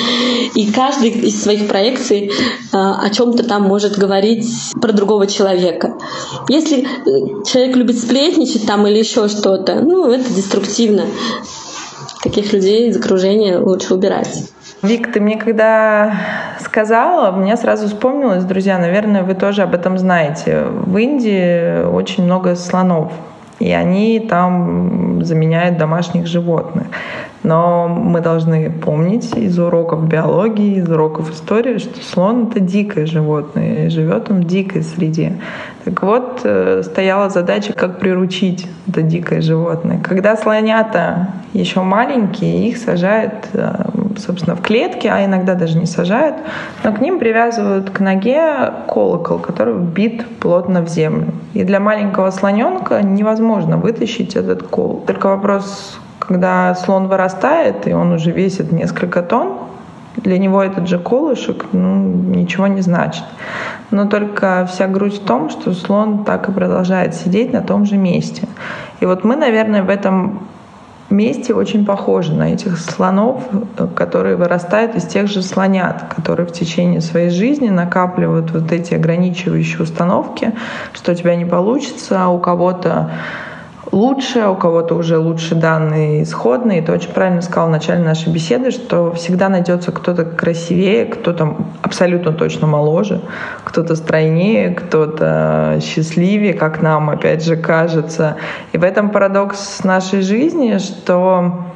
И 0.55 0.71
каждый 0.73 1.11
из 1.11 1.43
своих 1.43 1.69
проекций 1.69 2.31
э, 2.31 2.33
о 2.73 3.09
чем-то 3.11 3.45
там 3.45 3.63
может 3.63 3.97
говорить 3.97 4.47
про 4.81 4.93
другого 4.93 5.27
человека. 5.27 5.95
Если 6.49 6.81
э, 6.81 7.45
человек 7.45 7.77
любит 7.77 7.99
сплетничать 7.99 8.67
там 8.67 8.87
или 8.87 8.99
еще 8.99 9.29
что-то, 9.29 9.81
ну, 9.83 10.11
это 10.11 10.33
деструктивно 10.33 11.07
таких 12.23 12.53
людей 12.53 12.89
из 12.89 12.97
окружения 12.97 13.59
лучше 13.59 13.95
убирать. 13.95 14.51
Вик, 14.83 15.13
ты 15.13 15.21
мне 15.21 15.37
когда 15.37 16.13
сказала, 16.61 17.31
мне 17.33 17.57
сразу 17.57 17.87
вспомнилось, 17.87 18.45
друзья, 18.45 18.79
наверное, 18.79 19.23
вы 19.23 19.35
тоже 19.35 19.63
об 19.63 19.75
этом 19.75 19.99
знаете. 19.99 20.65
В 20.65 20.97
Индии 20.99 21.83
очень 21.85 22.25
много 22.25 22.57
слонов, 22.57 23.13
и 23.59 23.73
они 23.73 24.21
там 24.21 25.25
заменяют 25.25 25.79
домашних 25.79 26.27
животных. 26.27 26.87
Но 27.47 27.87
мы 27.87 28.23
должны 28.23 28.73
помнить 28.73 29.37
из 29.37 29.57
уроков 29.57 30.09
биологии, 30.09 30.79
из 30.79 30.91
уроков 30.91 31.31
истории, 31.31 31.79
что 31.79 32.03
слон— 32.03 32.49
это 32.51 32.59
дикое 32.59 33.07
животное, 33.07 33.87
и 33.87 33.89
живет 33.89 34.33
он 34.33 34.41
в 34.41 34.45
дикой 34.49 34.83
среде. 34.83 35.35
Так 35.85 36.03
вот, 36.03 36.41
э, 36.43 36.83
стояла 36.83 37.31
задача, 37.31 37.73
как 37.73 38.01
приручить 38.01 38.67
это 38.89 39.03
дикое 39.03 39.43
животное. 39.43 40.01
Когда 40.03 40.37
слонята 40.37 41.29
еще 41.53 41.83
маленькие, 41.83 42.69
их 42.69 42.79
сажают, 42.79 43.49
э, 43.53 43.91
собственно, 44.17 44.57
в 44.57 44.63
клетки, 44.63 45.07
а 45.07 45.25
иногда 45.25 45.55
даже 45.55 45.79
не 45.79 45.87
сажают, 45.87 46.35
но 46.83 46.93
к 46.93 47.01
ним 47.01 47.21
привязывают 47.21 47.91
к 47.91 48.01
ноге 48.01 48.73
колокол, 48.89 49.39
который 49.39 49.75
вбит 49.75 50.27
плотно 50.41 50.83
в 50.83 50.89
землю. 50.89 51.29
И 51.55 51.63
для 51.63 51.79
маленького 51.79 52.33
слоненка 52.33 53.03
невозможно 53.03 53.77
вытащить 53.77 54.35
этот 54.35 54.65
кол. 54.65 55.05
Только 55.07 55.29
вопрос, 55.29 56.01
когда 56.19 56.75
слон 56.75 57.09
вырастает, 57.09 57.87
и 57.87 57.93
он 57.93 58.13
уже 58.13 58.31
весит 58.31 58.73
несколько 58.73 59.23
тонн, 59.23 59.59
для 60.17 60.39
него 60.39 60.63
этот 60.63 60.89
же 60.89 60.99
колышек 60.99 61.67
ну, 61.73 62.05
ничего 62.35 62.67
не 62.67 62.81
значит. 62.81 63.25
Но 63.91 64.07
только 64.07 64.67
вся 64.71 64.87
грусть 64.87 65.23
в 65.23 65.27
том, 65.27 65.51
что 65.51 65.73
слон 65.73 66.25
так 66.25 66.49
и 66.49 66.53
продолжает 66.53 67.15
сидеть 67.15 67.53
на 67.53 67.61
том 67.61 67.85
же 67.85 67.97
месте. 67.97 68.49
И 69.01 69.07
вот 69.07 69.25
мы, 69.25 69.37
наверное, 69.37 69.83
в 69.83 69.91
этом 69.91 70.49
месте 71.11 71.55
очень 71.55 71.85
похожи 71.85 72.33
на 72.33 72.53
этих 72.53 72.79
слонов, 72.79 73.45
которые 73.95 74.37
вырастают 74.37 74.97
из 74.97 75.05
тех 75.05 75.29
же 75.29 75.43
слонят, 75.43 76.05
которые 76.15 76.47
в 76.47 76.53
течение 76.53 77.01
своей 77.01 77.31
жизни 77.31 77.69
накапливают 77.69 78.51
вот 78.51 78.73
эти 78.73 78.95
ограничивающие 78.95 79.83
установки, 79.83 80.53
что 80.93 81.13
у 81.13 81.15
тебя 81.15 81.37
не 81.37 81.45
получится, 81.45 82.25
а 82.25 82.29
у 82.29 82.39
кого-то 82.39 83.13
лучше, 83.93 84.47
у 84.47 84.55
кого-то 84.57 84.95
уже 84.95 85.19
лучше 85.19 85.55
данные 85.55 86.23
исходные. 86.23 86.83
Ты 86.83 86.93
очень 86.93 87.11
правильно 87.11 87.43
сказал 87.43 87.69
в 87.69 87.73
начале 87.73 88.03
нашей 88.03 88.33
беседы, 88.33 88.71
что 88.71 89.13
всегда 89.13 89.49
найдется 89.49 89.93
кто-то 89.93 90.25
красивее, 90.25 91.07
кто-то 91.07 91.57
абсолютно 91.83 92.33
точно 92.33 92.67
моложе, 92.67 93.21
кто-то 93.65 93.97
стройнее, 93.97 94.71
кто-то 94.71 95.79
счастливее, 95.83 96.55
как 96.55 96.83
нам, 96.83 97.11
опять 97.11 97.45
же, 97.45 97.57
кажется. 97.57 98.37
И 98.73 98.79
в 98.79 98.85
этом 98.85 99.11
парадокс 99.11 99.85
нашей 99.85 100.23
жизни, 100.23 100.79
что 100.79 101.67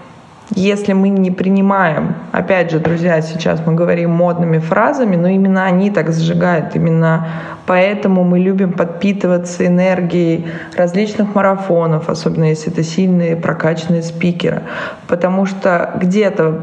если 0.54 0.92
мы 0.92 1.08
не 1.10 1.30
принимаем, 1.30 2.14
опять 2.32 2.70
же, 2.70 2.80
друзья, 2.80 3.20
сейчас 3.22 3.64
мы 3.64 3.74
говорим 3.74 4.10
модными 4.10 4.58
фразами, 4.58 5.16
но 5.16 5.28
именно 5.28 5.64
они 5.64 5.90
так 5.90 6.12
сжигают, 6.12 6.74
именно 6.74 7.28
поэтому 7.66 8.24
мы 8.24 8.40
любим 8.40 8.72
подпитываться 8.72 9.64
энергией 9.64 10.46
различных 10.76 11.34
марафонов, 11.34 12.08
особенно 12.08 12.44
если 12.44 12.72
это 12.72 12.82
сильные 12.82 13.36
прокачанные 13.36 14.02
спикеры, 14.02 14.62
потому 15.06 15.46
что 15.46 15.92
где-то 16.00 16.62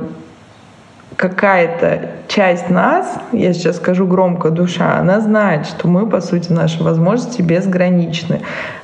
какая-то 1.16 2.12
часть 2.28 2.70
нас, 2.70 3.18
я 3.32 3.54
сейчас 3.54 3.78
скажу 3.78 4.06
громко, 4.06 4.50
душа, 4.50 4.98
она 5.00 5.20
знает, 5.20 5.66
что 5.66 5.88
мы, 5.88 6.08
по 6.08 6.22
сути, 6.22 6.52
наши 6.52 6.84
возможности 6.84 7.42
безграничны. 7.42 8.42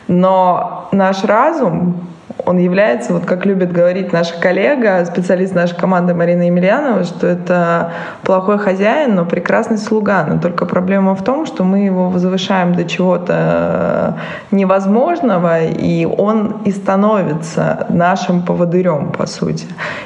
Но 0.07 0.89
наш 0.91 1.23
разум 1.23 2.07
он 2.45 2.57
является, 2.57 3.13
вот 3.13 3.25
как 3.25 3.45
любит 3.45 3.71
говорить 3.71 4.11
наша 4.11 4.39
коллега, 4.39 5.05
специалист 5.05 5.55
нашей 5.55 5.75
команды 5.77 6.13
Марина 6.13 6.43
Емельянова, 6.43 7.03
что 7.03 7.27
это 7.27 7.91
плохой 8.23 8.57
хозяин, 8.57 9.15
но 9.15 9.25
прекрасный 9.25 9.77
слуга. 9.77 10.25
Но 10.27 10.39
только 10.39 10.65
проблема 10.65 11.15
в 11.15 11.23
том, 11.23 11.45
что 11.45 11.63
мы 11.63 11.79
его 11.85 12.09
возвышаем 12.09 12.75
до 12.75 12.85
чего-то 12.85 14.17
невозможного, 14.51 15.63
и 15.63 16.05
он 16.05 16.57
и 16.65 16.71
становится 16.71 17.85
нашим 17.89 18.41
поводырем, 18.43 19.11
по 19.11 19.25
сути. 19.25 19.65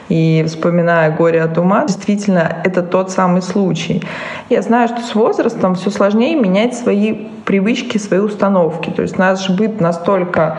И 0.10 0.44
вспоминая 0.48 1.16
«Горе 1.16 1.42
от 1.42 1.58
ума», 1.58 1.86
действительно, 1.86 2.58
это 2.64 2.82
тот 2.84 3.12
самый 3.12 3.42
случай. 3.42 4.04
Я 4.50 4.62
знаю, 4.62 4.88
что 4.88 5.02
с 5.02 5.16
возрастом 5.16 5.76
все 5.76 5.90
сложнее 5.90 6.36
менять 6.36 6.76
свои 6.76 7.28
привычки, 7.46 7.98
свои 7.98 8.20
установки. 8.20 8.90
То 8.90 9.02
есть 9.02 9.18
наш 9.18 9.50
быт 9.50 9.82
настолько 9.82 10.58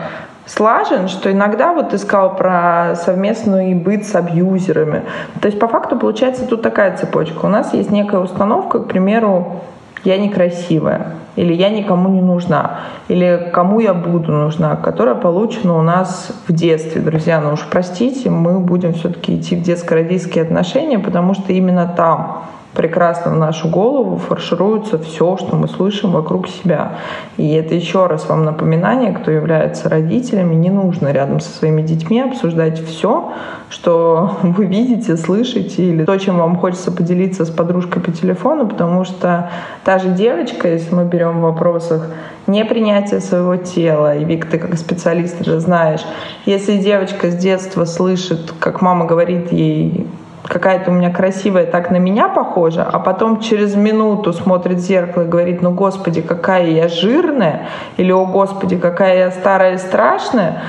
слажен, 0.49 1.07
что 1.07 1.31
иногда 1.31 1.73
вот 1.73 1.89
ты 1.89 1.97
сказал 1.97 2.35
про 2.35 2.95
совместный 2.95 3.75
быт 3.75 4.05
с 4.05 4.15
абьюзерами. 4.15 5.03
То 5.41 5.47
есть 5.47 5.59
по 5.59 5.67
факту 5.67 5.95
получается 5.95 6.45
тут 6.45 6.61
такая 6.61 6.97
цепочка. 6.97 7.45
У 7.45 7.49
нас 7.49 7.73
есть 7.73 7.91
некая 7.91 8.19
установка, 8.19 8.79
к 8.79 8.87
примеру, 8.87 9.61
я 10.03 10.17
некрасивая, 10.17 11.07
или 11.35 11.53
я 11.53 11.69
никому 11.69 12.09
не 12.09 12.21
нужна, 12.21 12.79
или 13.09 13.51
кому 13.53 13.79
я 13.79 13.93
буду 13.93 14.31
нужна, 14.31 14.75
которая 14.75 15.15
получена 15.15 15.77
у 15.77 15.81
нас 15.81 16.31
в 16.47 16.53
детстве, 16.53 17.01
друзья. 17.01 17.41
Ну 17.41 17.53
уж 17.53 17.67
простите, 17.69 18.29
мы 18.29 18.59
будем 18.59 18.93
все-таки 18.93 19.37
идти 19.37 19.55
в 19.55 19.61
детско-родительские 19.61 20.43
отношения, 20.43 20.99
потому 20.99 21.33
что 21.33 21.51
именно 21.51 21.85
там 21.85 22.43
прекрасно 22.79 23.31
в 23.31 23.37
нашу 23.37 23.67
голову 23.67 24.15
фаршируется 24.15 24.97
все, 24.97 25.35
что 25.35 25.57
мы 25.57 25.67
слышим 25.67 26.11
вокруг 26.11 26.47
себя. 26.47 26.93
И 27.35 27.51
это 27.51 27.75
еще 27.75 28.07
раз 28.07 28.29
вам 28.29 28.45
напоминание, 28.45 29.11
кто 29.11 29.31
является 29.31 29.89
родителями, 29.89 30.55
не 30.55 30.69
нужно 30.69 31.09
рядом 31.09 31.41
со 31.41 31.49
своими 31.49 31.81
детьми 31.81 32.21
обсуждать 32.21 32.81
все, 32.81 33.33
что 33.69 34.37
вы 34.43 34.65
видите, 34.65 35.17
слышите, 35.17 35.83
или 35.83 36.05
то, 36.05 36.17
чем 36.17 36.37
вам 36.37 36.55
хочется 36.55 36.89
поделиться 36.89 37.43
с 37.43 37.49
подружкой 37.49 38.01
по 38.01 38.13
телефону, 38.13 38.65
потому 38.65 39.03
что 39.03 39.49
та 39.83 39.99
же 39.99 40.11
девочка, 40.11 40.69
если 40.69 40.95
мы 40.95 41.03
берем 41.03 41.39
в 41.39 41.41
вопросах 41.41 42.07
непринятие 42.47 43.19
своего 43.19 43.57
тела, 43.57 44.15
и 44.15 44.23
Вик, 44.23 44.45
ты 44.45 44.57
как 44.57 44.77
специалист 44.77 45.41
это 45.41 45.59
знаешь, 45.59 46.05
если 46.45 46.77
девочка 46.77 47.29
с 47.29 47.35
детства 47.35 47.83
слышит, 47.83 48.53
как 48.57 48.81
мама 48.81 49.05
говорит 49.05 49.51
ей, 49.51 50.07
какая-то 50.49 50.89
у 50.89 50.93
меня 50.93 51.11
красивая, 51.11 51.65
так 51.65 51.91
на 51.91 51.97
меня 51.97 52.27
похожа, 52.27 52.83
а 52.83 52.99
потом 52.99 53.39
через 53.39 53.75
минуту 53.75 54.33
смотрит 54.33 54.77
в 54.77 54.81
зеркало 54.81 55.23
и 55.23 55.27
говорит, 55.27 55.61
ну, 55.61 55.71
господи, 55.71 56.21
какая 56.21 56.65
я 56.65 56.87
жирная, 56.87 57.67
или, 57.97 58.11
о, 58.11 58.25
господи, 58.25 58.75
какая 58.75 59.17
я 59.17 59.31
старая 59.31 59.75
и 59.75 59.77
страшная, 59.77 60.63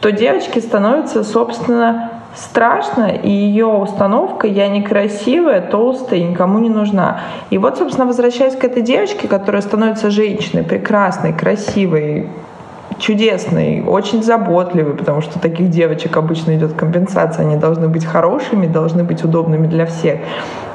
то 0.00 0.12
девочке 0.12 0.60
становится, 0.60 1.24
собственно, 1.24 2.10
страшно, 2.36 3.06
и 3.06 3.28
ее 3.28 3.66
установка 3.66 4.46
«я 4.46 4.68
некрасивая, 4.68 5.60
толстая 5.60 6.20
никому 6.20 6.60
не 6.60 6.70
нужна». 6.70 7.20
И 7.50 7.58
вот, 7.58 7.78
собственно, 7.78 8.06
возвращаясь 8.06 8.54
к 8.54 8.64
этой 8.64 8.82
девочке, 8.82 9.26
которая 9.26 9.62
становится 9.62 10.10
женщиной, 10.10 10.62
прекрасной, 10.62 11.32
красивой, 11.32 12.28
чудесный, 12.98 13.82
очень 13.82 14.22
заботливый, 14.22 14.94
потому 14.94 15.20
что 15.20 15.38
таких 15.38 15.70
девочек 15.70 16.16
обычно 16.16 16.56
идет 16.56 16.74
компенсация, 16.74 17.46
они 17.46 17.56
должны 17.56 17.88
быть 17.88 18.04
хорошими, 18.04 18.66
должны 18.66 19.04
быть 19.04 19.24
удобными 19.24 19.66
для 19.66 19.86
всех. 19.86 20.20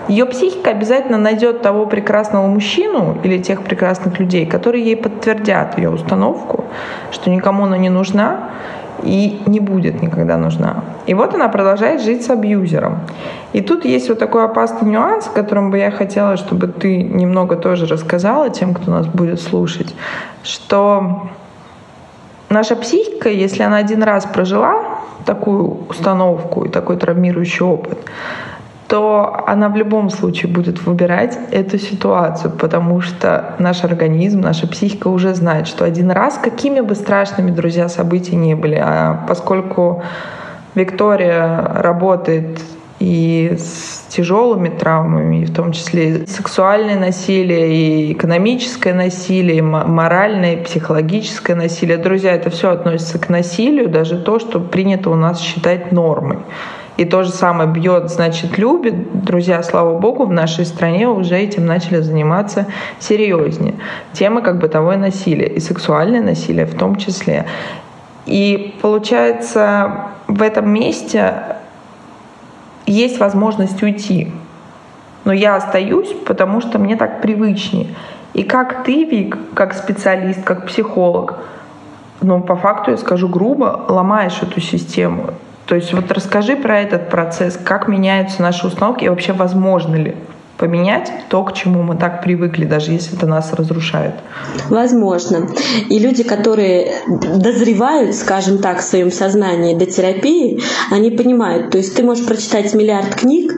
Ее 0.07 0.25
психика 0.25 0.71
обязательно 0.71 1.19
найдет 1.19 1.61
того 1.61 1.85
прекрасного 1.85 2.47
мужчину 2.47 3.17
или 3.23 3.37
тех 3.37 3.61
прекрасных 3.61 4.19
людей, 4.19 4.45
которые 4.47 4.83
ей 4.83 4.97
подтвердят 4.97 5.77
ее 5.77 5.89
установку, 5.89 6.65
что 7.11 7.29
никому 7.29 7.65
она 7.65 7.77
не 7.77 7.89
нужна 7.89 8.49
и 9.03 9.41
не 9.45 9.59
будет 9.59 10.01
никогда 10.01 10.37
нужна. 10.37 10.83
И 11.05 11.13
вот 11.13 11.33
она 11.33 11.47
продолжает 11.47 12.01
жить 12.01 12.25
с 12.25 12.29
абьюзером. 12.29 12.99
И 13.53 13.61
тут 13.61 13.85
есть 13.85 14.09
вот 14.09 14.19
такой 14.19 14.45
опасный 14.45 14.89
нюанс, 14.89 15.27
о 15.27 15.31
котором 15.31 15.71
бы 15.71 15.77
я 15.77 15.91
хотела, 15.91 16.37
чтобы 16.37 16.67
ты 16.67 17.03
немного 17.03 17.55
тоже 17.55 17.85
рассказала 17.85 18.49
тем, 18.49 18.73
кто 18.73 18.91
нас 18.91 19.07
будет 19.07 19.39
слушать, 19.39 19.95
что 20.43 21.29
наша 22.49 22.75
психика, 22.75 23.29
если 23.29 23.63
она 23.63 23.77
один 23.77 24.03
раз 24.03 24.25
прожила 24.25 24.99
такую 25.25 25.87
установку 25.89 26.65
и 26.65 26.69
такой 26.69 26.97
травмирующий 26.97 27.65
опыт, 27.65 27.99
то 28.87 29.43
она 29.45 29.69
в 29.69 29.75
любом 29.75 30.09
случае 30.09 30.51
будет 30.51 30.81
выбирать 30.81 31.37
эту 31.51 31.77
ситуацию, 31.77 32.51
потому 32.51 33.01
что 33.01 33.55
наш 33.59 33.83
организм, 33.83 34.41
наша 34.41 34.67
психика 34.67 35.09
уже 35.09 35.35
знает, 35.35 35.67
что 35.67 35.85
один 35.85 36.09
раз, 36.09 36.39
какими 36.39 36.79
бы 36.79 36.95
страшными, 36.95 37.51
друзья, 37.51 37.87
события 37.87 38.35
не 38.35 38.55
были, 38.55 38.81
а 38.83 39.25
поскольку 39.27 40.01
Виктория 40.73 41.61
работает 41.75 42.59
и 42.99 43.55
с 43.59 43.98
тяжелыми 44.09 44.69
травмами, 44.69 45.45
в 45.45 45.53
том 45.53 45.71
числе 45.71 46.25
сексуальное 46.27 46.99
насилие, 46.99 47.73
и 47.73 48.13
экономическое 48.13 48.93
насилие, 48.93 49.57
и 49.57 49.61
моральное, 49.61 50.55
и 50.55 50.63
психологическое 50.63 51.55
насилие. 51.55 51.97
Друзья, 51.97 52.33
это 52.33 52.49
все 52.49 52.71
относится 52.71 53.19
к 53.19 53.29
насилию, 53.29 53.89
даже 53.89 54.17
то, 54.17 54.39
что 54.39 54.59
принято 54.59 55.09
у 55.09 55.15
нас 55.15 55.39
считать 55.39 55.91
нормой. 55.91 56.39
И 56.97 57.05
то 57.05 57.23
же 57.23 57.29
самое 57.29 57.69
бьет, 57.69 58.09
значит, 58.09 58.57
любит. 58.57 59.23
Друзья, 59.23 59.63
слава 59.63 59.97
богу, 59.97 60.25
в 60.25 60.33
нашей 60.33 60.65
стране 60.65 61.07
уже 61.07 61.37
этим 61.37 61.65
начали 61.65 62.01
заниматься 62.01 62.65
серьезнее. 62.99 63.75
Темы 64.11 64.41
как 64.41 64.59
бытовое 64.59 64.97
насилие 64.97 65.47
и 65.47 65.61
сексуальное 65.61 66.21
насилие 66.21 66.65
в 66.65 66.75
том 66.75 66.97
числе. 66.97 67.45
И 68.25 68.75
получается, 68.81 70.09
в 70.27 70.41
этом 70.41 70.69
месте 70.69 71.58
есть 72.91 73.19
возможность 73.19 73.81
уйти. 73.83 74.31
Но 75.25 75.33
я 75.33 75.55
остаюсь, 75.55 76.13
потому 76.25 76.61
что 76.61 76.79
мне 76.79 76.95
так 76.95 77.21
привычнее. 77.21 77.87
И 78.33 78.43
как 78.43 78.83
ты, 78.83 79.03
Вик, 79.03 79.37
как 79.53 79.73
специалист, 79.73 80.43
как 80.43 80.67
психолог, 80.67 81.39
ну, 82.21 82.41
по 82.41 82.55
факту, 82.55 82.91
я 82.91 82.97
скажу 82.97 83.27
грубо, 83.27 83.85
ломаешь 83.87 84.41
эту 84.41 84.59
систему. 84.59 85.31
То 85.65 85.75
есть 85.75 85.93
вот 85.93 86.11
расскажи 86.11 86.55
про 86.55 86.79
этот 86.79 87.09
процесс, 87.09 87.57
как 87.57 87.87
меняются 87.87 88.41
наши 88.41 88.65
установки 88.65 89.05
и 89.05 89.09
вообще 89.09 89.33
возможно 89.33 89.95
ли 89.95 90.15
поменять 90.59 91.11
то, 91.29 91.43
к 91.43 91.53
чему 91.53 91.83
мы 91.83 91.95
так 91.95 92.21
привыкли, 92.21 92.65
даже 92.65 92.91
если 92.91 93.15
это 93.15 93.25
нас 93.25 93.53
разрушает? 93.53 94.15
Возможно. 94.69 95.47
И 95.89 95.97
люди, 95.97 96.23
которые 96.23 96.91
дозревают, 97.07 98.15
скажем 98.15 98.57
так, 98.57 98.79
в 98.79 98.83
своем 98.83 99.11
сознании 99.11 99.73
до 99.73 99.85
терапии, 99.85 100.61
они 100.91 101.11
понимают. 101.11 101.71
То 101.71 101.77
есть 101.77 101.95
ты 101.95 102.03
можешь 102.03 102.25
прочитать 102.25 102.73
миллиард 102.73 103.15
книг, 103.15 103.53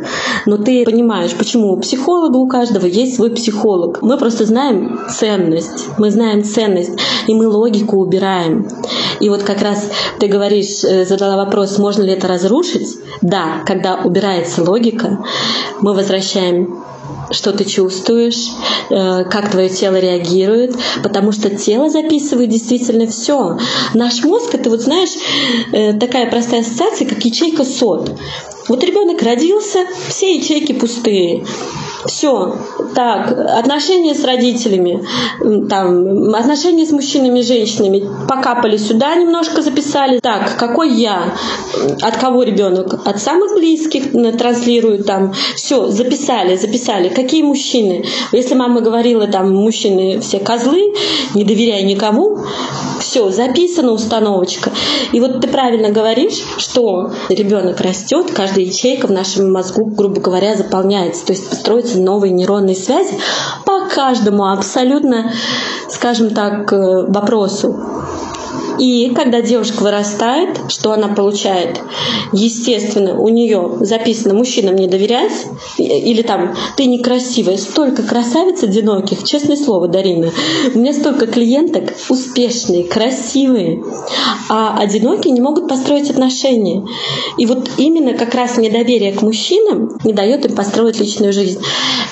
но 0.46 0.58
ты 0.58 0.86
понимаешь, 0.86 1.34
почему 1.34 1.74
у 1.74 1.80
психолога 1.80 2.38
у 2.38 2.48
каждого 2.48 2.86
есть 2.86 3.16
свой 3.16 3.32
психолог. 3.32 4.02
Мы 4.02 4.18
просто 4.18 4.46
знаем 4.46 5.00
ценность. 5.10 5.88
Мы 5.98 6.12
знаем 6.12 6.44
ценность, 6.44 7.00
и 7.28 7.34
мы 7.34 7.48
логику 7.48 7.98
убираем. 7.98 8.68
И 9.22 9.30
вот 9.30 9.44
как 9.44 9.62
раз 9.62 9.90
ты 10.20 10.28
говоришь, 10.28 10.84
э, 10.84 11.06
задала 11.06 11.38
вопрос, 11.38 11.78
можно 11.78 12.04
ли 12.04 12.14
это 12.14 12.28
разрушить? 12.28 12.98
Да, 13.22 13.64
когда 13.66 13.96
убирается 13.96 14.64
логика, 14.64 15.20
мы 15.80 15.94
возвращаем 15.94 16.84
что 17.32 17.54
ты 17.54 17.64
чувствуешь, 17.64 18.50
э, 18.90 19.24
как 19.26 19.52
твое 19.52 19.70
тело 19.70 19.96
реагирует, 19.96 20.76
потому 21.02 21.32
что 21.32 21.50
тело 21.50 21.90
записывает 21.90 22.50
действительно 22.50 23.08
все. 23.08 23.58
Наш 23.94 24.24
мозг 24.24 24.54
это 24.54 24.70
вот 24.70 24.82
знаешь 24.82 25.12
э, 25.72 25.94
такая 25.94 26.30
простая 26.30 26.62
ассоциация, 26.62 27.08
как 27.08 27.24
ячейка 27.24 27.64
сот. 27.64 28.12
Вот 28.68 28.84
ребенок 28.84 29.22
родился, 29.22 29.80
все 30.08 30.36
ячейки 30.36 30.74
пустые. 30.74 31.44
Все, 32.06 32.58
так, 32.96 33.32
отношения 33.32 34.16
с 34.16 34.24
родителями, 34.24 35.06
там, 35.70 36.34
отношения 36.34 36.86
с 36.86 36.92
мужчинами 36.92 37.40
и 37.40 37.44
женщинами 37.44 38.04
покапали 38.28 38.78
сюда 38.78 39.14
немножко 39.16 39.62
записали. 39.62 40.20
Так, 40.20 40.58
какой 40.58 40.92
я? 40.94 41.36
От 42.02 42.18
кого 42.18 42.42
ребенок? 42.42 43.08
От 43.08 43.22
самых 43.22 43.54
близких 43.54 44.12
транслируют 44.38 45.06
там. 45.06 45.34
Все, 45.56 45.90
записали, 45.90 46.56
записали. 46.56 47.10
Какие 47.10 47.44
мужчины? 47.44 48.04
Если 48.32 48.56
мама 48.56 48.82
говорила, 48.82 49.28
там, 49.28 49.54
мужчины 49.54 50.20
все 50.22 50.40
козлы, 50.40 50.94
не 51.36 51.44
доверяй 51.44 51.84
никому, 51.84 52.40
все, 53.00 53.30
записана 53.30 53.92
установочка. 53.92 54.72
И 55.12 55.20
вот 55.20 55.42
ты 55.42 55.48
правильно 55.48 55.90
говоришь, 55.90 56.42
что 56.58 57.12
ребенок 57.30 57.80
растет, 57.82 58.32
каждая 58.52 58.66
ячейка 58.66 59.08
в 59.08 59.12
нашем 59.12 59.52
мозгу, 59.52 59.86
грубо 59.86 60.20
говоря, 60.20 60.58
заполняется. 60.58 61.26
То 61.26 61.32
есть 61.32 61.46
формируются 61.46 62.00
новые 62.00 62.34
нейронные 62.34 62.76
связи 62.76 63.18
по 63.66 63.88
каждому 63.88 64.46
абсолютно, 64.46 65.32
скажем 65.88 66.32
так, 66.32 66.72
э, 66.74 67.06
вопросу. 67.08 67.80
И 68.80 69.12
когда 69.16 69.42
девушка 69.42 69.84
вырастает, 69.84 70.60
что 70.70 70.92
она 70.94 71.10
получает? 71.10 71.80
Естественно, 72.32 73.20
у 73.20 73.30
нее 73.30 73.78
записано 73.82 74.34
«мужчинам 74.34 74.76
не 74.76 74.88
доверять» 74.88 75.48
или 75.78 76.22
там 76.22 76.56
«ты 76.78 76.86
некрасивая». 76.86 77.58
Столько 77.58 78.04
красавиц 78.04 78.64
одиноких, 78.64 79.24
честное 79.24 79.58
слово, 79.58 79.88
Дарина. 79.88 80.32
У 80.74 80.80
меня 80.80 80.94
столько 80.94 81.28
клиенток 81.28 81.94
успешные, 82.10 82.84
красивые, 82.84 83.84
а 84.50 84.78
одинокие 84.80 85.34
не 85.34 85.42
могут 85.42 85.68
построить 85.68 86.10
отношения. 86.10 86.86
И 87.38 87.46
вот 87.46 87.70
именно 87.78 88.14
как 88.14 88.34
раз 88.36 88.58
недоверие 88.58 89.14
к 89.14 89.22
мужчинам 89.22 89.98
не 90.04 90.14
дает 90.14 90.46
им 90.46 90.56
построить 90.56 91.00
личную 91.00 91.34
жизнь. 91.34 91.62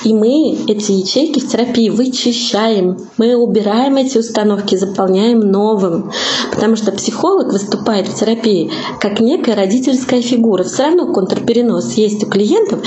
И 0.04 0.14
мы 0.14 0.56
эти 0.66 0.92
ячейки 0.92 1.40
в 1.40 1.48
терапии 1.48 1.90
вычищаем. 1.90 2.96
Мы 3.18 3.36
убираем 3.36 3.96
эти 3.96 4.18
установки, 4.18 4.76
заполняем 4.76 5.40
новым. 5.40 6.10
Потому 6.52 6.76
что 6.76 6.92
психолог 6.92 7.52
выступает 7.52 8.08
в 8.08 8.14
терапии 8.14 8.70
как 9.00 9.20
некая 9.20 9.54
родительская 9.54 10.22
фигура. 10.22 10.64
Все 10.64 10.84
равно 10.84 11.12
контрперенос 11.12 11.94
есть 11.94 12.24
у 12.24 12.26
клиентов. 12.26 12.80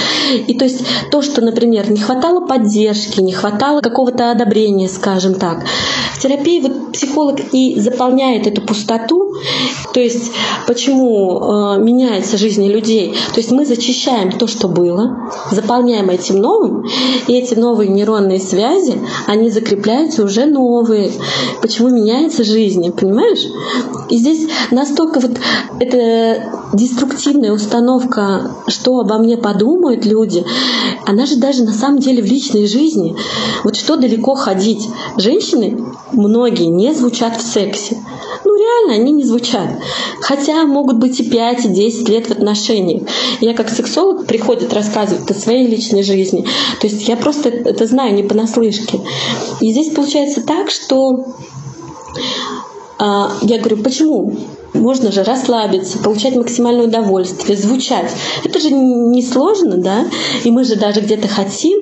И 0.47 0.53
то 0.57 0.65
есть 0.65 0.83
то, 1.11 1.21
что, 1.21 1.41
например, 1.41 1.89
не 1.91 1.99
хватало 1.99 2.45
поддержки, 2.45 3.21
не 3.21 3.33
хватало 3.33 3.81
какого-то 3.81 4.31
одобрения, 4.31 4.87
скажем 4.87 5.35
так. 5.35 5.65
В 6.13 6.21
терапии 6.21 6.61
вот 6.61 6.93
психолог 6.93 7.39
и 7.51 7.79
заполняет 7.79 8.47
эту 8.47 8.61
пустоту. 8.61 9.33
То 9.93 9.99
есть 9.99 10.31
почему 10.67 11.75
э, 11.75 11.79
меняется 11.79 12.37
жизнь 12.37 12.65
людей? 12.67 13.13
То 13.33 13.39
есть 13.39 13.51
мы 13.51 13.65
зачищаем 13.65 14.31
то, 14.31 14.47
что 14.47 14.67
было, 14.67 15.31
заполняем 15.51 16.09
этим 16.09 16.37
новым, 16.37 16.85
и 17.27 17.33
эти 17.33 17.55
новые 17.55 17.89
нейронные 17.89 18.39
связи, 18.39 18.99
они 19.27 19.49
закрепляются 19.49 20.23
уже 20.23 20.45
новые. 20.45 21.11
Почему 21.61 21.89
меняется 21.89 22.43
жизнь, 22.43 22.91
понимаешь? 22.91 23.45
И 24.09 24.17
здесь 24.17 24.49
настолько 24.71 25.19
вот 25.19 25.31
эта 25.79 26.51
деструктивная 26.73 27.51
установка, 27.51 28.51
что 28.67 28.99
обо 28.99 29.17
мне 29.17 29.37
подумают 29.37 30.05
люди, 30.05 30.45
она 31.05 31.25
же 31.25 31.37
даже 31.37 31.63
на 31.63 31.73
самом 31.73 31.99
деле 31.99 32.21
в 32.21 32.25
личной 32.25 32.67
жизни. 32.67 33.15
Вот 33.63 33.75
что 33.75 33.95
далеко 33.95 34.35
ходить. 34.35 34.87
Женщины, 35.17 35.83
многие, 36.11 36.65
не 36.65 36.93
звучат 36.93 37.37
в 37.37 37.41
сексе. 37.41 37.97
Ну, 38.45 38.55
реально, 38.55 39.01
они 39.01 39.11
не 39.13 39.23
звучат. 39.23 39.69
Хотя 40.21 40.65
могут 40.65 40.97
быть 40.97 41.19
и 41.19 41.23
5, 41.23 41.65
и 41.65 41.69
10 41.69 42.09
лет 42.09 42.27
в 42.27 42.31
отношениях. 42.31 43.03
Я 43.39 43.53
как 43.53 43.69
сексолог 43.69 44.25
приходит 44.25 44.73
рассказывать 44.73 45.29
о 45.29 45.33
своей 45.33 45.67
личной 45.67 46.03
жизни. 46.03 46.45
То 46.81 46.87
есть 46.87 47.07
я 47.07 47.15
просто 47.15 47.49
это 47.49 47.85
знаю 47.85 48.13
не 48.13 48.23
понаслышке. 48.23 48.99
И 49.61 49.71
здесь 49.71 49.93
получается 49.93 50.41
так, 50.41 50.69
что 50.69 51.25
я 53.41 53.57
говорю, 53.59 53.83
почему? 53.83 54.33
Можно 54.73 55.11
же 55.11 55.23
расслабиться, 55.23 55.99
получать 55.99 56.35
максимальное 56.35 56.87
удовольствие, 56.87 57.57
звучать. 57.57 58.11
Это 58.43 58.59
же 58.59 58.71
не 58.71 59.21
сложно, 59.21 59.77
да? 59.77 60.05
И 60.43 60.51
мы 60.51 60.63
же 60.63 60.75
даже 60.75 61.01
где-то 61.01 61.27
хотим, 61.27 61.79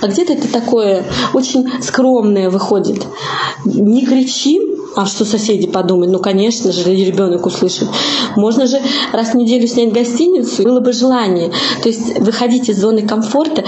а 0.00 0.08
где-то 0.08 0.32
это 0.32 0.52
такое 0.52 1.04
очень 1.34 1.70
скромное 1.82 2.50
выходит. 2.50 3.06
Не 3.64 4.04
кричим, 4.04 4.62
а 4.96 5.06
что 5.06 5.24
соседи 5.24 5.68
подумают? 5.68 6.12
Ну, 6.12 6.18
конечно 6.18 6.72
же, 6.72 6.82
ребенок 6.94 7.46
услышит. 7.46 7.88
Можно 8.36 8.66
же 8.66 8.80
раз 9.12 9.28
в 9.28 9.34
неделю 9.34 9.68
снять 9.68 9.92
гостиницу, 9.92 10.64
было 10.64 10.80
бы 10.80 10.92
желание. 10.92 11.52
То 11.82 11.88
есть 11.88 12.18
выходить 12.18 12.68
из 12.68 12.80
зоны 12.80 13.02
комфорта. 13.02 13.64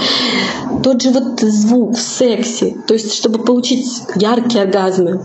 Тот 0.83 1.01
же 1.01 1.11
вот 1.11 1.39
звук 1.39 1.97
в 1.97 2.01
сексе, 2.01 2.75
то 2.87 2.93
есть 2.93 3.13
чтобы 3.13 3.39
получить 3.39 3.87
яркие 4.15 4.63
оргазмы, 4.63 5.21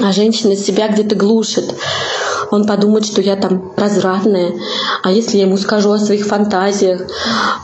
а 0.00 0.12
женщина 0.12 0.56
себя 0.56 0.88
где-то 0.88 1.14
глушит. 1.14 1.74
Он 2.50 2.66
подумает, 2.66 3.06
что 3.06 3.20
я 3.20 3.36
там 3.36 3.72
развратная. 3.76 4.52
А 5.02 5.10
если 5.10 5.36
я 5.38 5.44
ему 5.44 5.56
скажу 5.56 5.90
о 5.92 5.98
своих 5.98 6.26
фантазиях, 6.26 7.02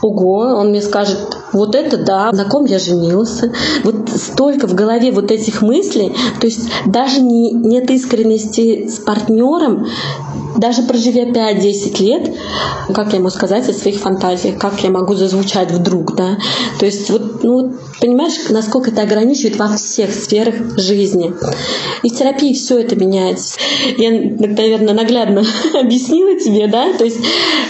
ого, 0.01 0.39
он 0.57 0.69
мне 0.69 0.81
скажет, 0.81 1.37
вот 1.55 1.73
это 1.73 1.97
да, 1.97 2.31
на 2.31 2.45
ком 2.45 2.65
я 2.65 2.79
женился. 2.79 3.51
Вот 3.83 4.09
столько 4.09 4.67
в 4.67 4.75
голове 4.75 5.11
вот 5.11 5.31
этих 5.31 5.61
мыслей, 5.61 6.13
то 6.39 6.47
есть 6.47 6.69
даже 6.85 7.21
не, 7.21 7.51
нет 7.51 7.89
искренности 7.89 8.87
с 8.87 8.99
партнером, 8.99 9.87
даже 10.57 10.83
проживя 10.83 11.25
5-10 11.25 12.03
лет, 12.03 12.33
как 12.93 13.11
я 13.11 13.19
ему 13.19 13.29
сказать 13.29 13.67
о 13.67 13.73
своих 13.73 13.99
фантазиях, 13.99 14.57
как 14.57 14.81
я 14.83 14.89
могу 14.89 15.15
зазвучать 15.15 15.71
вдруг, 15.71 16.15
да. 16.15 16.37
То 16.79 16.85
есть 16.85 17.09
вот, 17.09 17.43
ну, 17.43 17.73
понимаешь, 17.99 18.49
насколько 18.49 18.91
это 18.91 19.01
ограничивает 19.01 19.57
во 19.57 19.67
всех 19.75 20.13
сферах 20.13 20.55
жизни. 20.77 21.33
И 22.03 22.09
в 22.09 22.17
терапии 22.17 22.53
все 22.53 22.79
это 22.79 22.95
меняется. 22.95 23.57
Я, 23.97 24.11
наверное, 24.11 24.93
наглядно 24.93 25.43
объяснила 25.73 26.39
тебе, 26.39 26.67
да, 26.67 26.93
то 26.93 27.03
есть 27.03 27.17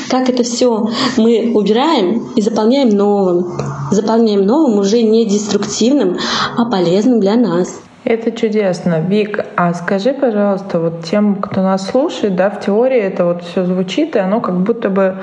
как 0.09 0.29
это 0.29 0.43
все 0.43 0.89
мы 1.17 1.51
убираем 1.53 2.31
и 2.35 2.41
заполняем 2.41 2.89
новым. 2.89 3.74
Заполняем 3.91 4.45
новым 4.45 4.79
уже 4.79 5.01
не 5.01 5.25
деструктивным, 5.25 6.17
а 6.57 6.65
полезным 6.65 7.19
для 7.19 7.35
нас. 7.35 7.81
Это 8.03 8.31
чудесно. 8.31 8.99
Вик, 8.99 9.43
а 9.55 9.73
скажи, 9.73 10.13
пожалуйста, 10.13 10.79
вот 10.79 11.03
тем, 11.05 11.35
кто 11.35 11.63
нас 11.63 11.87
слушает, 11.87 12.35
да, 12.35 12.51
в 12.51 12.59
теории 12.59 12.99
это 12.99 13.25
вот 13.25 13.43
все 13.43 13.65
звучит, 13.65 14.15
и 14.15 14.19
оно 14.19 14.41
как 14.41 14.57
будто 14.57 14.89
бы 14.89 15.15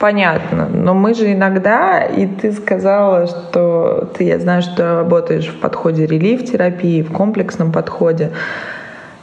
понятно. 0.00 0.68
Но 0.68 0.94
мы 0.94 1.14
же 1.14 1.32
иногда, 1.32 2.02
и 2.02 2.26
ты 2.26 2.52
сказала, 2.52 3.26
что 3.26 4.10
ты, 4.18 4.24
я 4.24 4.40
знаю, 4.40 4.62
что 4.62 4.96
работаешь 4.96 5.46
в 5.46 5.60
подходе 5.60 6.06
релиф-терапии, 6.06 7.02
в 7.02 7.12
комплексном 7.12 7.70
подходе. 7.70 8.32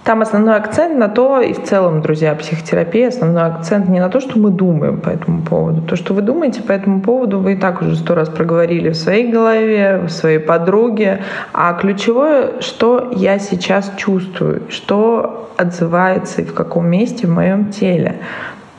Там 0.03 0.23
основной 0.23 0.55
акцент 0.55 0.97
на 0.97 1.09
то, 1.09 1.41
и 1.41 1.53
в 1.53 1.63
целом, 1.63 2.01
друзья, 2.01 2.33
психотерапия, 2.33 3.09
основной 3.09 3.43
акцент 3.43 3.87
не 3.87 3.99
на 3.99 4.09
то, 4.09 4.19
что 4.19 4.39
мы 4.39 4.49
думаем 4.49 4.99
по 4.99 5.09
этому 5.09 5.43
поводу. 5.43 5.81
То, 5.83 5.95
что 5.95 6.15
вы 6.15 6.23
думаете 6.23 6.63
по 6.63 6.71
этому 6.71 7.01
поводу, 7.01 7.39
вы 7.39 7.53
и 7.53 7.55
так 7.55 7.83
уже 7.83 7.95
сто 7.95 8.15
раз 8.15 8.27
проговорили 8.27 8.89
в 8.89 8.95
своей 8.95 9.31
голове, 9.31 9.99
в 10.07 10.09
своей 10.09 10.39
подруге. 10.39 11.21
А 11.53 11.73
ключевое, 11.73 12.61
что 12.61 13.11
я 13.15 13.37
сейчас 13.37 13.91
чувствую, 13.95 14.63
что 14.69 15.49
отзывается 15.57 16.41
и 16.41 16.45
в 16.45 16.55
каком 16.55 16.87
месте 16.87 17.27
в 17.27 17.29
моем 17.29 17.69
теле. 17.69 18.15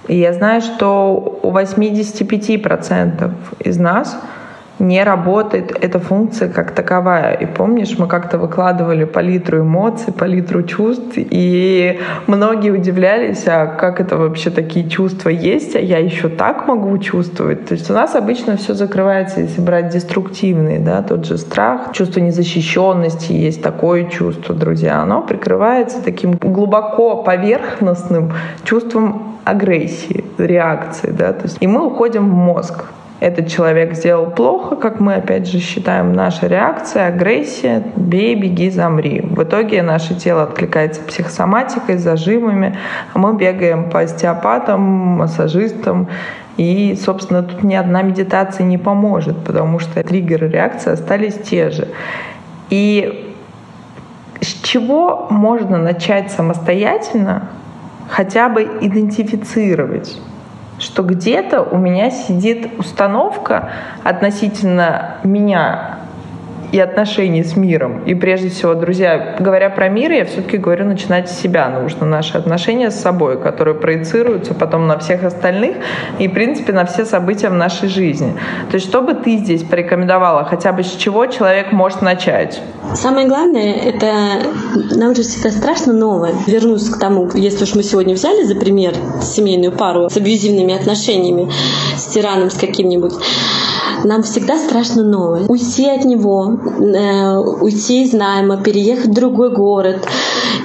И 0.08 0.16
я 0.16 0.32
знаю, 0.32 0.61
что 0.61 1.38
у 1.42 1.52
85% 1.52 3.30
из 3.61 3.78
нас— 3.78 4.20
не 4.82 5.04
работает 5.04 5.72
эта 5.80 6.00
функция 6.00 6.48
как 6.48 6.72
таковая. 6.72 7.34
И 7.34 7.46
помнишь, 7.46 7.96
мы 7.98 8.08
как-то 8.08 8.36
выкладывали 8.36 9.04
палитру 9.04 9.60
эмоций, 9.60 10.12
палитру 10.12 10.64
чувств, 10.64 11.12
и 11.16 12.00
многие 12.26 12.70
удивлялись, 12.70 13.44
а 13.46 13.66
как 13.66 14.00
это 14.00 14.16
вообще 14.16 14.50
такие 14.50 14.88
чувства 14.90 15.28
есть, 15.28 15.76
а 15.76 15.78
я 15.78 15.98
еще 15.98 16.28
так 16.28 16.66
могу 16.66 16.98
чувствовать. 16.98 17.66
То 17.66 17.74
есть 17.74 17.90
у 17.90 17.94
нас 17.94 18.16
обычно 18.16 18.56
все 18.56 18.74
закрывается, 18.74 19.40
если 19.40 19.60
брать 19.60 19.90
деструктивные, 19.90 20.80
да, 20.80 21.02
тот 21.02 21.26
же 21.26 21.38
страх, 21.38 21.92
чувство 21.92 22.18
незащищенности, 22.18 23.32
есть 23.32 23.62
такое 23.62 24.06
чувство, 24.10 24.54
друзья, 24.54 25.00
оно 25.00 25.22
прикрывается 25.22 26.02
таким 26.02 26.32
глубоко 26.32 27.22
поверхностным 27.22 28.32
чувством 28.64 29.36
агрессии, 29.44 30.24
реакции, 30.38 31.10
да, 31.10 31.32
то 31.32 31.44
есть 31.44 31.58
и 31.60 31.68
мы 31.68 31.86
уходим 31.86 32.28
в 32.28 32.34
мозг 32.34 32.84
этот 33.22 33.46
человек 33.46 33.94
сделал 33.94 34.26
плохо, 34.32 34.74
как 34.74 34.98
мы 34.98 35.14
опять 35.14 35.46
же 35.46 35.61
считаем, 35.61 36.12
наша 36.12 36.48
реакция, 36.48 37.06
агрессия, 37.06 37.85
бей, 37.94 38.35
беги, 38.35 38.68
замри. 38.68 39.20
В 39.20 39.44
итоге 39.44 39.80
наше 39.82 40.16
тело 40.16 40.42
откликается 40.42 41.00
психосоматикой, 41.02 41.98
зажимами, 41.98 42.76
а 43.14 43.18
мы 43.20 43.37
бегаем 43.37 43.90
по 43.90 44.00
остеопатам, 44.00 44.80
массажистам, 44.80 46.08
и, 46.56 46.98
собственно, 47.00 47.44
тут 47.44 47.62
ни 47.62 47.76
одна 47.76 48.02
медитация 48.02 48.66
не 48.66 48.76
поможет, 48.76 49.37
потому 49.44 49.78
что 49.78 50.02
триггеры 50.02 50.48
реакции 50.48 50.90
остались 50.90 51.35
те 51.35 51.70
же. 51.70 51.87
И 52.70 53.32
с 54.40 54.62
чего 54.64 55.28
можно 55.30 55.78
начать 55.78 56.32
самостоятельно 56.32 57.50
хотя 58.08 58.48
бы 58.48 58.64
идентифицировать 58.80 60.20
что 60.82 61.02
где-то 61.02 61.62
у 61.62 61.78
меня 61.78 62.10
сидит 62.10 62.78
установка 62.78 63.70
относительно 64.02 65.18
меня 65.22 65.91
и 66.72 66.80
отношений 66.80 67.44
с 67.44 67.54
миром. 67.54 68.02
И 68.04 68.14
прежде 68.14 68.48
всего, 68.48 68.74
друзья, 68.74 69.37
говоря 69.38 69.68
про 69.68 69.88
мир, 69.88 70.11
я 70.11 70.24
все-таки 70.24 70.56
говорю, 70.56 70.87
начинать 70.87 71.30
с 71.30 71.38
себя 71.38 71.68
нужно. 71.68 72.06
Наши 72.06 72.38
отношения 72.38 72.90
с 72.90 72.98
собой, 72.98 73.40
которые 73.40 73.74
проецируются 73.74 74.54
потом 74.54 74.87
на 74.87 74.98
всех 74.98 75.22
остальных 75.22 75.76
и, 76.18 76.28
в 76.28 76.32
принципе, 76.32 76.72
на 76.72 76.87
все 76.87 77.04
события 77.04 77.50
в 77.50 77.54
нашей 77.54 77.88
жизни. 77.88 78.32
То 78.70 78.76
есть, 78.76 78.88
что 78.88 79.02
бы 79.02 79.12
ты 79.12 79.37
здесь 79.37 79.62
порекомендовала, 79.62 80.44
хотя 80.44 80.72
бы 80.72 80.82
с 80.82 80.96
чего 80.96 81.26
человек 81.26 81.72
может 81.72 82.00
начать? 82.00 82.61
Самое 82.94 83.28
главное, 83.28 83.74
это 83.74 84.12
нам 84.96 85.14
же 85.14 85.22
всегда 85.22 85.50
страшно 85.50 85.92
новое. 85.92 86.32
Вернусь 86.46 86.88
к 86.88 86.98
тому, 86.98 87.30
если 87.35 87.64
уж 87.64 87.74
мы 87.74 87.82
сегодня 87.82 88.14
взяли 88.14 88.44
за 88.44 88.54
пример 88.54 88.94
семейную 89.20 89.72
пару 89.72 90.08
с 90.08 90.16
абьюзивными 90.16 90.74
отношениями, 90.74 91.50
с 91.96 92.06
тираном 92.06 92.50
с 92.50 92.54
каким-нибудь, 92.54 93.12
нам 94.05 94.22
всегда 94.22 94.59
страшно 94.59 95.02
новое. 95.02 95.46
Уйти 95.48 95.88
от 95.88 96.05
него, 96.05 96.59
э, 96.81 97.37
уйти 97.37 98.05
из 98.05 98.12
найма, 98.12 98.62
переехать 98.62 99.11
в 99.11 99.14
другой 99.14 99.55
город, 99.55 100.07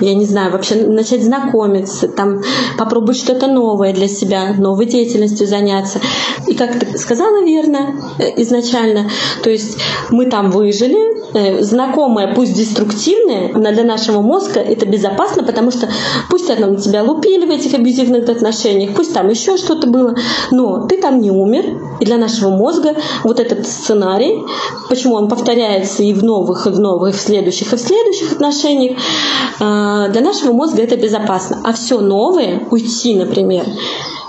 я 0.02 0.13
не 0.13 0.26
знаю, 0.26 0.52
вообще 0.52 0.76
начать 0.76 1.24
знакомиться, 1.24 2.08
там 2.08 2.42
попробовать 2.78 3.18
что-то 3.18 3.48
новое 3.48 3.94
для 3.94 4.08
себя, 4.08 4.54
новой 4.58 4.86
деятельностью 4.86 5.48
заняться. 5.48 6.00
И 6.48 6.56
как 6.56 6.80
ты 6.80 6.98
сказала 6.98 7.44
верно 7.44 7.96
э, 8.20 8.42
изначально, 8.42 9.10
то 9.44 9.50
есть 9.50 9.78
мы 10.10 10.26
там 10.26 10.52
выжили, 10.52 10.98
э, 11.34 11.62
знакомое, 11.63 12.34
пусть 12.34 12.54
деструктивное, 12.54 13.52
но 13.54 13.72
для 13.72 13.84
нашего 13.84 14.22
мозга 14.22 14.60
это 14.60 14.86
безопасно, 14.86 15.44
потому 15.44 15.72
что 15.72 15.90
пусть 16.30 16.48
на 16.48 16.76
тебя 16.78 17.04
лупили 17.04 17.46
в 17.46 17.52
этих 17.52 17.74
абьюзивных 17.74 18.30
отношениях, 18.30 18.92
пусть 18.96 19.13
там 19.13 19.30
еще 19.30 19.58
что-то 19.58 19.88
было, 19.88 20.16
но 20.52 20.88
ты 20.88 20.98
там 20.98 21.20
не 21.20 21.32
умер, 21.32 21.66
и 22.00 22.06
для 22.06 22.18
нашего 22.18 22.50
мозга 22.50 22.96
вот 23.23 23.39
этот 23.39 23.67
сценарий, 23.67 24.43
почему 24.89 25.15
он 25.15 25.27
повторяется 25.30 26.03
и 26.03 26.13
в 26.13 26.23
новых, 26.23 26.67
и 26.67 26.69
в 26.69 26.80
новых, 26.80 27.13
и 27.13 27.17
в 27.17 27.21
следующих, 27.21 27.73
и 27.73 27.75
в 27.75 27.80
следующих 27.80 28.34
отношениях, 28.34 28.97
а, 29.60 30.10
для 30.10 30.21
нашего 30.21 30.53
мозга 30.53 30.82
это 30.82 30.95
безопасно. 30.95 31.62
А 31.63 31.73
все 31.73 31.99
новое, 31.99 32.63
уйти, 32.71 33.15
например, 33.15 33.65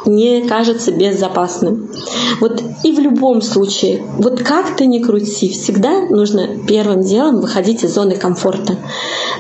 не 0.07 0.43
кажется 0.43 0.93
безопасным. 0.93 1.91
Вот 2.41 2.63
и 2.83 2.93
в 2.93 2.99
любом 2.99 3.43
случае, 3.43 4.03
вот 4.19 4.43
как 4.43 4.77
ты 4.77 4.87
ни 4.87 5.01
крути, 5.01 5.49
всегда 5.51 6.07
нужно 6.09 6.49
первым 6.67 7.03
делом 7.03 7.41
выходить 7.41 7.85
из 7.85 7.95
зоны 7.95 8.17
комфорта. 8.17 8.77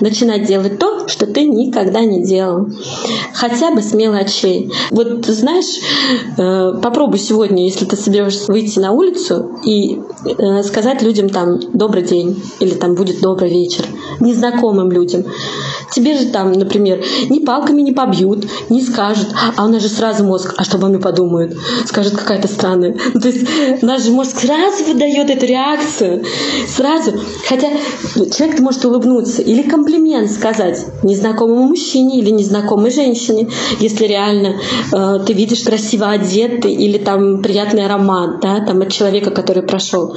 Начинать 0.00 0.46
делать 0.46 0.78
то, 0.78 1.08
что 1.08 1.26
ты 1.26 1.46
никогда 1.46 2.00
не 2.00 2.22
делал. 2.22 2.68
Хотя 3.32 3.70
бы 3.70 3.82
с 3.82 3.92
мелочей. 3.94 4.70
Вот 4.90 5.26
знаешь, 5.26 5.80
э, 6.36 6.80
попробуй 6.80 7.18
сегодня, 7.18 7.64
если 7.64 7.84
ты 7.84 7.96
соберешься 7.96 8.50
выйти 8.50 8.78
на 8.78 8.92
улицу 8.92 9.58
и 9.64 10.00
э, 10.24 10.62
сказать 10.62 11.02
людям 11.02 11.28
там 11.28 11.58
«добрый 11.72 12.02
день» 12.02 12.42
или 12.60 12.74
там 12.74 12.94
«будет 12.94 13.20
добрый 13.20 13.50
вечер», 13.50 13.84
незнакомым 14.20 14.90
людям. 14.90 15.24
Тебе 15.92 16.16
же 16.18 16.26
там, 16.26 16.52
например, 16.52 17.02
ни 17.30 17.40
палками 17.40 17.80
не 17.80 17.92
побьют, 17.92 18.46
не 18.68 18.80
скажут, 18.82 19.28
а 19.56 19.64
у 19.64 19.68
нас 19.68 19.82
же 19.82 19.88
сразу 19.88 20.24
мозг, 20.24 20.54
а 20.56 20.64
что 20.64 20.76
обо 20.76 20.88
мне 20.88 20.98
подумают? 20.98 21.56
Скажет 21.86 22.16
какая-то 22.16 22.48
странная. 22.48 22.96
Ну, 23.14 23.20
то 23.20 23.28
есть 23.28 23.82
наш 23.82 24.02
же 24.02 24.10
мозг 24.10 24.38
сразу 24.38 24.84
выдает 24.84 25.30
эту 25.30 25.46
реакцию. 25.46 26.24
Сразу. 26.68 27.12
Хотя 27.48 27.68
человек 28.14 28.60
может 28.60 28.84
улыбнуться 28.84 29.42
или 29.42 29.62
комплимент 29.62 30.30
сказать 30.30 30.86
незнакомому 31.02 31.68
мужчине 31.68 32.18
или 32.18 32.30
незнакомой 32.30 32.90
женщине, 32.90 33.48
если 33.80 34.04
реально 34.06 34.56
э, 34.92 35.20
ты 35.26 35.32
видишь 35.32 35.62
красиво 35.62 36.10
одетый 36.10 36.74
или 36.74 36.98
там 36.98 37.42
приятный 37.42 37.84
аромат 37.84 38.40
да, 38.40 38.60
там, 38.60 38.82
от 38.82 38.92
человека, 38.92 39.30
который 39.30 39.62
прошел. 39.62 40.16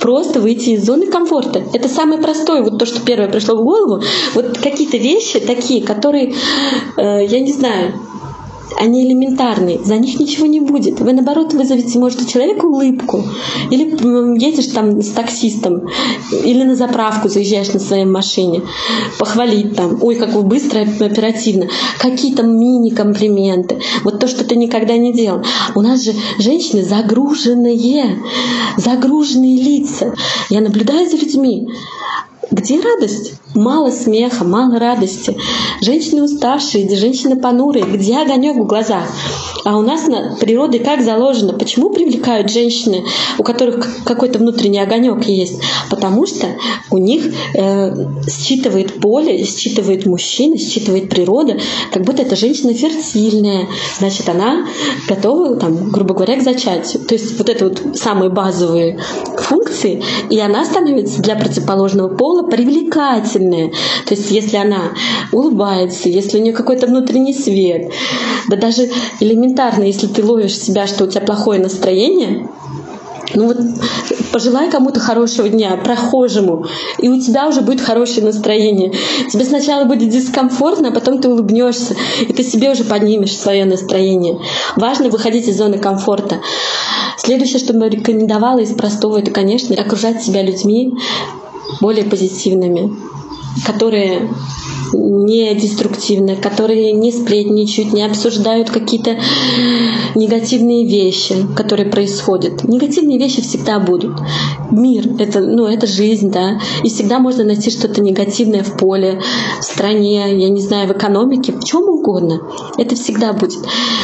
Просто 0.00 0.40
выйти 0.40 0.70
из 0.70 0.84
зоны 0.84 1.06
комфорта. 1.06 1.62
Это 1.72 1.88
самое 1.88 2.20
простое, 2.20 2.62
вот 2.62 2.78
то, 2.78 2.86
что 2.86 3.00
первое 3.00 3.28
пришло 3.28 3.56
в 3.56 3.64
голову. 3.64 4.02
Вот 4.34 4.58
какие-то 4.92 4.98
вещи 4.98 5.40
такие, 5.40 5.82
которые, 5.82 6.34
э, 6.96 7.26
я 7.26 7.40
не 7.40 7.52
знаю, 7.52 7.94
они 8.78 9.06
элементарные, 9.06 9.78
за 9.84 9.96
них 9.96 10.18
ничего 10.18 10.46
не 10.46 10.60
будет. 10.60 10.98
Вы, 11.00 11.12
наоборот, 11.12 11.52
вызовете, 11.52 11.98
может, 11.98 12.22
у 12.22 12.26
человека 12.26 12.64
улыбку. 12.64 13.22
Или 13.70 13.84
едешь 14.42 14.66
там 14.68 15.02
с 15.02 15.10
таксистом, 15.10 15.88
или 16.44 16.62
на 16.64 16.74
заправку 16.74 17.28
заезжаешь 17.28 17.72
на 17.74 17.80
своей 17.80 18.06
машине, 18.06 18.62
похвалить 19.18 19.76
там, 19.76 19.98
ой, 20.02 20.16
как 20.16 20.32
вы 20.32 20.42
быстро, 20.42 20.80
оперативно. 20.80 21.68
Какие-то 21.98 22.42
мини-комплименты. 22.42 23.78
Вот 24.04 24.18
то, 24.20 24.26
что 24.26 24.44
ты 24.44 24.56
никогда 24.56 24.96
не 24.96 25.12
делал. 25.12 25.42
У 25.74 25.82
нас 25.82 26.02
же 26.02 26.12
женщины 26.38 26.82
загруженные, 26.82 28.18
загруженные 28.78 29.62
лица. 29.62 30.14
Я 30.48 30.60
наблюдаю 30.60 31.08
за 31.08 31.16
людьми. 31.16 31.68
Где 32.52 32.78
радость? 32.80 33.32
Мало 33.54 33.90
смеха, 33.90 34.44
мало 34.44 34.78
радости. 34.78 35.36
Женщины 35.80 36.22
уставшие, 36.22 36.88
женщины 36.96 37.36
понурые. 37.36 37.86
Где 37.86 38.18
огонек 38.18 38.56
в 38.56 38.66
глазах? 38.66 39.04
А 39.64 39.78
у 39.78 39.82
нас 39.82 40.06
на 40.06 40.36
природе 40.38 40.78
как 40.78 41.02
заложено? 41.02 41.54
Почему 41.54 41.90
привлекают 41.90 42.50
женщины, 42.50 43.04
у 43.38 43.42
которых 43.42 44.04
какой-то 44.04 44.38
внутренний 44.38 44.80
огонек 44.80 45.24
есть? 45.24 45.62
Потому 45.88 46.26
что 46.26 46.46
у 46.90 46.98
них 46.98 47.32
э, 47.54 47.94
считывает 48.28 49.00
поле, 49.00 49.44
считывает 49.44 50.04
мужчина, 50.04 50.58
считывает 50.58 51.08
природа, 51.08 51.58
как 51.92 52.02
будто 52.02 52.22
эта 52.22 52.36
женщина 52.36 52.74
фертильная. 52.74 53.68
Значит, 53.98 54.28
она 54.28 54.66
готова, 55.08 55.56
там, 55.56 55.90
грубо 55.90 56.14
говоря, 56.14 56.36
к 56.38 56.42
зачатию. 56.42 57.02
То 57.04 57.14
есть 57.14 57.38
вот 57.38 57.48
это 57.48 57.68
вот 57.68 57.96
самые 57.96 58.30
базовые 58.30 58.98
функции, 59.38 60.02
и 60.28 60.38
она 60.38 60.64
становится 60.64 61.22
для 61.22 61.36
противоположного 61.36 62.08
пола 62.08 62.41
привлекательная. 62.48 63.70
То 64.06 64.14
есть 64.14 64.30
если 64.30 64.56
она 64.56 64.92
улыбается, 65.32 66.08
если 66.08 66.38
у 66.38 66.42
нее 66.42 66.52
какой-то 66.52 66.86
внутренний 66.86 67.34
свет, 67.34 67.92
да 68.48 68.56
даже 68.56 68.88
элементарно, 69.20 69.84
если 69.84 70.06
ты 70.06 70.24
ловишь 70.24 70.58
себя, 70.58 70.86
что 70.86 71.04
у 71.04 71.06
тебя 71.06 71.22
плохое 71.22 71.60
настроение, 71.60 72.48
ну 73.34 73.46
вот 73.46 73.58
пожелай 74.32 74.70
кому-то 74.70 75.00
хорошего 75.00 75.48
дня, 75.48 75.76
прохожему, 75.76 76.66
и 76.98 77.08
у 77.08 77.20
тебя 77.20 77.48
уже 77.48 77.60
будет 77.60 77.80
хорошее 77.80 78.26
настроение. 78.26 78.92
Тебе 79.30 79.44
сначала 79.44 79.84
будет 79.84 80.08
дискомфортно, 80.08 80.88
а 80.88 80.92
потом 80.92 81.20
ты 81.20 81.28
улыбнешься, 81.28 81.94
и 82.20 82.32
ты 82.32 82.42
себе 82.42 82.72
уже 82.72 82.84
поднимешь 82.84 83.36
свое 83.36 83.64
настроение. 83.64 84.38
Важно 84.76 85.08
выходить 85.08 85.48
из 85.48 85.56
зоны 85.56 85.78
комфорта. 85.78 86.40
Следующее, 87.16 87.58
что 87.58 87.72
бы 87.72 87.88
рекомендовала 87.88 88.58
из 88.58 88.74
простого, 88.74 89.18
это, 89.18 89.30
конечно, 89.30 89.74
окружать 89.76 90.22
себя 90.22 90.42
людьми 90.42 90.92
более 91.80 92.04
позитивными, 92.04 92.94
которые 93.66 94.28
не 94.92 95.54
деструктивны, 95.54 96.36
которые 96.36 96.92
не 96.92 97.12
сплетничают, 97.12 97.92
не 97.92 98.04
обсуждают 98.04 98.70
какие-то 98.70 99.16
негативные 100.14 100.86
вещи, 100.86 101.34
которые 101.56 101.88
происходят. 101.90 102.64
Негативные 102.64 103.18
вещи 103.18 103.40
всегда 103.42 103.78
будут. 103.78 104.12
Мир— 104.70 105.08
это, 105.18 105.40
ну, 105.40 105.66
это 105.66 105.86
жизнь, 105.86 106.30
да, 106.30 106.60
и 106.82 106.88
всегда 106.88 107.18
можно 107.18 107.44
найти 107.44 107.70
что-то 107.70 108.00
негативное 108.00 108.62
в 108.62 108.76
поле, 108.76 109.20
в 109.60 109.64
стране, 109.64 110.38
я 110.38 110.48
не 110.48 110.60
знаю, 110.60 110.88
в 110.88 110.92
экономике, 110.92 111.52
в 111.52 111.64
чем 111.64 111.88
угодно. 111.88 112.40
Это 112.78 112.94
всегда 112.94 113.32
будет. 113.32 113.60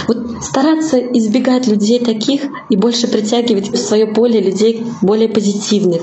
Вот 0.07 0.29
стараться 0.43 0.99
избегать 0.99 1.67
людей 1.67 1.99
таких 1.99 2.43
и 2.71 2.77
больше 2.77 3.09
притягивать 3.09 3.71
в 3.71 3.77
свое 3.77 4.07
поле 4.07 4.41
людей 4.41 4.85
более 5.03 5.29
позитивных, 5.29 6.03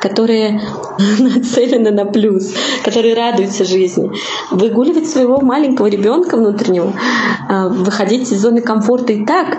которые 0.00 0.60
нацелены 1.18 1.90
на 1.90 2.04
плюс, 2.04 2.52
которые 2.84 3.14
радуются 3.14 3.64
жизни. 3.64 4.09
Выгуливать 4.50 5.08
своего 5.08 5.40
маленького 5.40 5.86
ребенка 5.86 6.36
внутреннего, 6.36 6.92
а, 7.48 7.68
выходить 7.68 8.30
из 8.32 8.40
зоны 8.40 8.60
комфорта 8.60 9.12
и 9.12 9.24
так, 9.24 9.58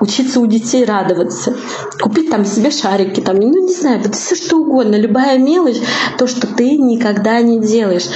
учиться 0.00 0.40
у 0.40 0.46
детей 0.46 0.84
радоваться, 0.84 1.54
купить 2.00 2.30
там 2.30 2.44
себе 2.44 2.70
шарики, 2.70 3.20
там, 3.20 3.36
ну 3.36 3.66
не 3.66 3.72
знаю, 3.72 4.00
вот 4.02 4.14
все 4.14 4.34
что 4.34 4.58
угодно, 4.58 4.96
любая 4.96 5.38
мелочь, 5.38 5.80
то, 6.18 6.26
что 6.26 6.46
ты 6.46 6.76
никогда 6.76 7.40
не 7.40 7.60
делаешь. 7.60 8.06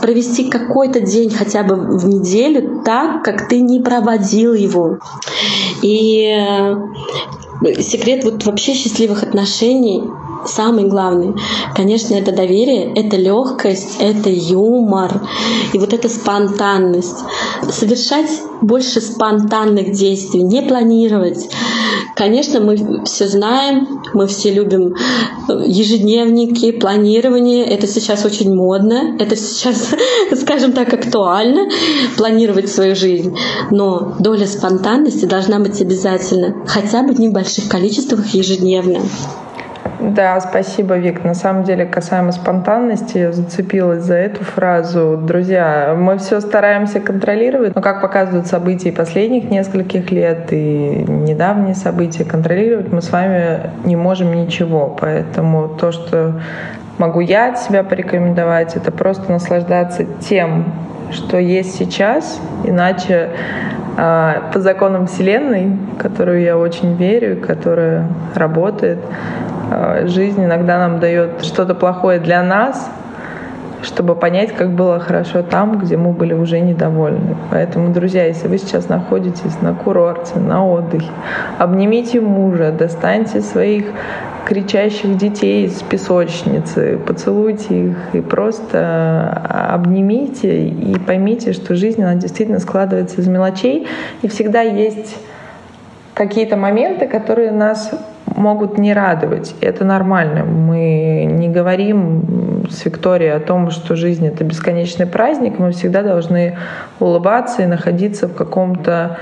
Провести 0.00 0.48
какой-то 0.48 1.00
день 1.00 1.30
хотя 1.30 1.62
бы 1.62 1.74
в 1.76 2.06
неделю 2.06 2.82
так, 2.84 3.24
как 3.24 3.48
ты 3.48 3.60
не 3.60 3.80
проводил 3.80 4.54
его. 4.54 4.98
И 5.82 6.24
э, 6.26 6.74
секрет 7.80 8.24
вот 8.24 8.44
вообще 8.44 8.74
счастливых 8.74 9.22
отношений 9.22 10.02
самый 10.46 10.84
главный, 10.84 11.34
конечно, 11.74 12.14
это 12.14 12.32
доверие, 12.32 12.92
это 12.94 13.16
легкость, 13.16 13.96
это 14.00 14.30
юмор 14.30 15.22
и 15.72 15.78
вот 15.78 15.92
эта 15.92 16.08
спонтанность. 16.08 17.18
Совершать 17.70 18.30
больше 18.60 19.00
спонтанных 19.00 19.92
действий, 19.92 20.42
не 20.42 20.62
планировать. 20.62 21.48
Конечно, 22.14 22.60
мы 22.60 23.04
все 23.04 23.28
знаем, 23.28 24.02
мы 24.12 24.26
все 24.26 24.52
любим 24.52 24.96
ежедневники, 25.64 26.72
планирование. 26.72 27.64
Это 27.64 27.86
сейчас 27.86 28.24
очень 28.24 28.52
модно, 28.52 29.16
это 29.20 29.36
сейчас, 29.36 29.94
скажем 30.40 30.72
так, 30.72 30.92
актуально, 30.92 31.68
планировать 32.16 32.68
свою 32.68 32.96
жизнь. 32.96 33.36
Но 33.70 34.16
доля 34.18 34.46
спонтанности 34.46 35.26
должна 35.26 35.60
быть 35.60 35.80
обязательно, 35.80 36.66
хотя 36.66 37.02
бы 37.02 37.14
в 37.14 37.20
небольших 37.20 37.68
количествах 37.68 38.26
ежедневно. 38.34 39.00
Да, 40.00 40.40
спасибо, 40.40 40.96
Вик. 40.96 41.24
На 41.24 41.34
самом 41.34 41.64
деле, 41.64 41.84
касаемо 41.84 42.32
спонтанности, 42.32 43.18
я 43.18 43.32
зацепилась 43.32 44.02
за 44.04 44.14
эту 44.14 44.44
фразу. 44.44 45.16
Друзья, 45.16 45.94
мы 45.98 46.18
все 46.18 46.40
стараемся 46.40 47.00
контролировать, 47.00 47.74
но 47.74 47.82
как 47.82 48.00
показывают 48.00 48.46
события 48.46 48.92
последних 48.92 49.50
нескольких 49.50 50.10
лет 50.10 50.52
и 50.52 51.04
недавние 51.08 51.74
события, 51.74 52.24
контролировать 52.24 52.92
мы 52.92 53.02
с 53.02 53.10
вами 53.10 53.70
не 53.84 53.96
можем 53.96 54.32
ничего. 54.32 54.96
Поэтому 55.00 55.68
то, 55.68 55.92
что 55.92 56.40
могу 56.98 57.20
я 57.20 57.50
от 57.52 57.58
себя 57.58 57.82
порекомендовать, 57.82 58.76
это 58.76 58.92
просто 58.92 59.30
наслаждаться 59.32 60.04
тем, 60.20 60.64
что 61.10 61.38
есть 61.38 61.76
сейчас, 61.76 62.40
иначе 62.64 63.30
э, 63.96 64.34
по 64.52 64.60
законам 64.60 65.06
Вселенной, 65.06 65.76
в 65.94 65.98
которую 65.98 66.42
я 66.42 66.58
очень 66.58 66.94
верю, 66.94 67.40
которая 67.40 68.08
работает, 68.34 68.98
жизнь 70.04 70.44
иногда 70.44 70.78
нам 70.78 71.00
дает 71.00 71.44
что-то 71.44 71.74
плохое 71.74 72.18
для 72.20 72.42
нас, 72.42 72.90
чтобы 73.82 74.16
понять, 74.16 74.52
как 74.52 74.70
было 74.70 74.98
хорошо 74.98 75.42
там, 75.42 75.78
где 75.78 75.96
мы 75.96 76.12
были 76.12 76.34
уже 76.34 76.60
недовольны. 76.60 77.36
Поэтому, 77.50 77.92
друзья, 77.92 78.24
если 78.24 78.48
вы 78.48 78.58
сейчас 78.58 78.88
находитесь 78.88 79.60
на 79.60 79.74
курорте, 79.74 80.38
на 80.38 80.66
отдыхе, 80.66 81.10
обнимите 81.58 82.20
мужа, 82.20 82.72
достаньте 82.72 83.40
своих 83.40 83.86
кричащих 84.46 85.16
детей 85.16 85.66
из 85.66 85.82
песочницы, 85.82 86.98
поцелуйте 87.06 87.88
их 87.88 87.96
и 88.14 88.20
просто 88.20 89.30
обнимите 89.70 90.68
и 90.68 90.98
поймите, 90.98 91.52
что 91.52 91.74
жизнь, 91.74 92.02
она 92.02 92.14
действительно 92.14 92.58
складывается 92.58 93.20
из 93.20 93.28
мелочей, 93.28 93.86
и 94.22 94.28
всегда 94.28 94.62
есть 94.62 95.18
какие-то 96.14 96.56
моменты, 96.56 97.06
которые 97.06 97.52
нас 97.52 97.92
могут 98.38 98.78
не 98.78 98.94
радовать. 98.94 99.54
Это 99.60 99.84
нормально. 99.84 100.44
Мы 100.44 101.26
не 101.30 101.48
говорим 101.48 102.66
с 102.70 102.84
Викторией 102.84 103.34
о 103.34 103.40
том, 103.40 103.70
что 103.70 103.96
жизнь— 103.96 104.26
это 104.28 104.44
бесконечный 104.44 105.06
праздник. 105.06 105.58
Мы 105.58 105.72
всегда 105.72 106.02
должны 106.02 106.56
улыбаться 107.00 107.62
и 107.62 107.66
находиться 107.66 108.28
в 108.28 108.34
каком-то 108.34 109.18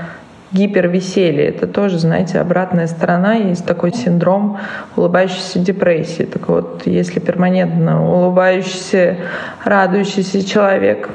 гипервеселье. 0.51 1.47
Это 1.47 1.67
тоже, 1.67 1.99
знаете, 1.99 2.39
обратная 2.39 2.87
сторона. 2.87 3.35
Есть 3.35 3.65
такой 3.65 3.93
синдром 3.93 4.59
улыбающейся 4.95 5.59
депрессии. 5.59 6.23
Так 6.23 6.47
вот, 6.47 6.83
если 6.85 7.19
перманентно 7.19 8.09
улыбающийся, 8.09 9.17
радующийся 9.65 10.47
человек 10.47 11.09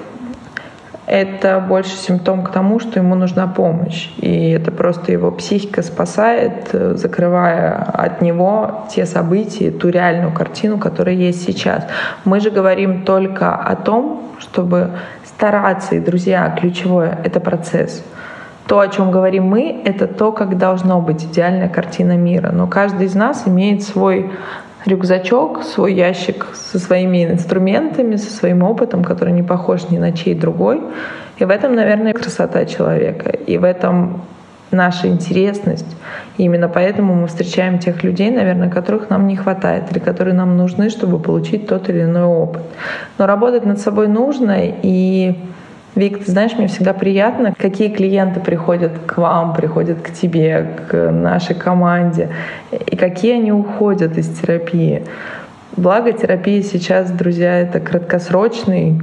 это 1.13 1.61
больше 1.61 1.91
симптом 1.91 2.43
к 2.43 2.51
тому, 2.53 2.81
что 2.81 2.99
ему 2.99 3.15
нужна 3.15 3.47
помощь. 3.47 4.09
И 4.17 4.49
это 4.49 4.71
просто 4.71 5.13
его 5.13 5.31
психика 5.31 5.83
спасает, 5.83 6.71
закрывая 6.73 7.75
от 7.75 8.23
него 8.23 8.87
те 8.89 9.05
события, 9.05 9.71
ту 9.71 9.91
реальную 9.91 10.33
картину, 10.33 10.79
которая 10.79 11.15
есть 11.15 11.45
сейчас. 11.45 11.87
Мы 12.25 12.41
же 12.41 12.51
говорим 12.51 13.05
только 13.05 13.55
о 13.55 13.77
том, 13.77 14.23
чтобы 14.39 14.93
стараться, 15.27 15.97
и, 15.97 16.01
друзья, 16.01 16.57
ключевое— 16.59 17.19
это 17.25 17.41
процесс. 17.41 18.03
То, 18.67 18.81
о 18.81 18.89
чем 18.89 19.11
говорим 19.11 19.45
мы, 19.45 19.83
это 19.85 20.07
то, 20.07 20.33
как 20.33 20.57
должно 20.57 21.03
быть 21.03 21.25
идеальная 21.25 21.69
картина 21.69 22.17
мира. 22.17 22.53
Но 22.53 22.67
каждый 22.67 23.05
из 23.05 23.15
нас 23.15 23.43
имеет 23.47 23.83
свой 23.83 24.31
рюкзачок, 24.85 25.63
свой 25.63 25.95
ящик 25.95 26.47
со 26.55 26.79
своими 26.79 27.25
инструментами, 27.25 28.17
со 28.17 28.31
своим 28.31 28.63
опытом, 28.63 29.05
который 29.05 29.33
не 29.33 29.43
похож 29.43 29.91
ни 29.91 29.99
на 29.99 30.13
чей 30.13 30.35
другой. 30.35 30.81
И 31.39 31.45
в 31.45 31.51
этом, 31.51 31.75
наверное, 31.75 32.13
красота 32.13 32.65
человека. 32.67 33.31
И 33.31 33.59
в 33.59 33.65
этом 33.65 34.23
наша 34.71 35.09
интересность. 35.09 35.97
И 36.39 36.45
именно 36.45 36.69
поэтому 36.69 37.15
мы 37.15 37.27
встречаем 37.27 37.79
тех 37.79 38.03
людей, 38.03 38.31
наверное, 38.31 38.71
которых 38.71 39.11
нам 39.11 39.27
не 39.27 39.37
хватает 39.37 39.85
или 39.93 39.99
которые 39.99 40.35
нам 40.35 40.57
нужны, 40.57 40.91
чтобы 40.91 41.19
получить 41.19 41.67
тот 41.67 41.89
или 41.89 42.03
иной 42.03 42.25
опыт. 42.25 42.63
Но 43.19 43.27
работать 43.27 43.67
над 43.67 43.81
собой 43.81 44.09
нужно, 44.09 44.57
и 44.59 45.39
Вик, 45.95 46.25
ты 46.25 46.31
знаешь, 46.31 46.53
мне 46.57 46.69
всегда 46.69 46.95
приятно, 46.95 47.53
какие 47.57 47.91
клиенты 47.91 48.41
приходят 48.41 48.93
к 49.07 49.19
вам, 49.19 49.53
приходят 49.53 50.01
к 50.01 50.11
тебе, 50.11 50.67
к 50.89 51.11
нашей 51.11 51.55
команде, 51.55 52.31
и 52.71 52.97
какие 52.97 53.35
они 53.35 53.53
уходят 53.53 54.17
из 54.17 54.29
терапии. 54.39 55.03
Благо 55.77 56.13
терапия 56.13 56.63
сейчас, 56.63 57.11
друзья, 57.11 57.59
это 57.59 57.79
краткосрочный 57.79 59.03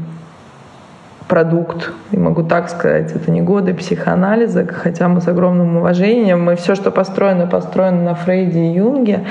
продукт, 1.27 1.91
и 2.11 2.17
могу 2.17 2.41
так 2.41 2.69
сказать, 2.69 3.11
это 3.15 3.29
не 3.29 3.41
годы 3.41 3.75
психоанализа, 3.75 4.65
хотя 4.65 5.07
мы 5.07 5.21
с 5.21 5.27
огромным 5.27 5.77
уважением, 5.77 6.43
мы 6.43 6.55
все, 6.55 6.73
что 6.73 6.89
построено, 6.89 7.45
построено 7.45 8.01
на 8.01 8.15
Фрейде 8.15 8.61
и 8.61 8.73
Юнге, 8.73 9.25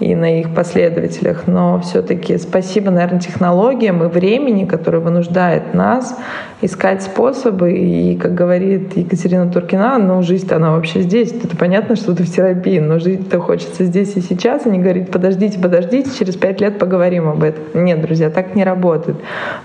и 0.00 0.14
на 0.14 0.40
их 0.40 0.54
последователях, 0.54 1.46
но 1.46 1.80
все-таки 1.80 2.36
спасибо, 2.38 2.90
наверное, 2.90 3.20
технологиям 3.20 4.02
и 4.02 4.08
времени, 4.08 4.64
которое 4.64 4.98
вынуждает 4.98 5.72
нас 5.72 6.18
искать 6.60 7.02
способы. 7.02 7.72
И, 7.72 8.16
как 8.16 8.34
говорит 8.34 8.96
Екатерина 8.96 9.50
Туркина, 9.50 9.98
ну, 9.98 10.22
жизнь-то 10.22 10.56
она 10.56 10.72
вообще 10.72 11.02
здесь. 11.02 11.32
Это 11.32 11.56
понятно, 11.56 11.94
что 11.96 12.14
ты 12.14 12.24
в 12.24 12.30
терапии, 12.30 12.78
но 12.78 12.98
жить-то 12.98 13.38
хочется 13.38 13.84
здесь 13.84 14.16
и 14.16 14.20
сейчас, 14.20 14.66
и 14.66 14.70
не 14.70 14.78
говорить, 14.78 15.10
подождите, 15.10 15.58
подождите, 15.58 16.10
через 16.18 16.36
пять 16.36 16.60
лет 16.60 16.78
поговорим 16.78 17.28
об 17.28 17.42
этом. 17.42 17.84
Нет, 17.84 18.00
друзья, 18.00 18.30
так 18.30 18.54
не 18.54 18.64
работает. 18.64 19.16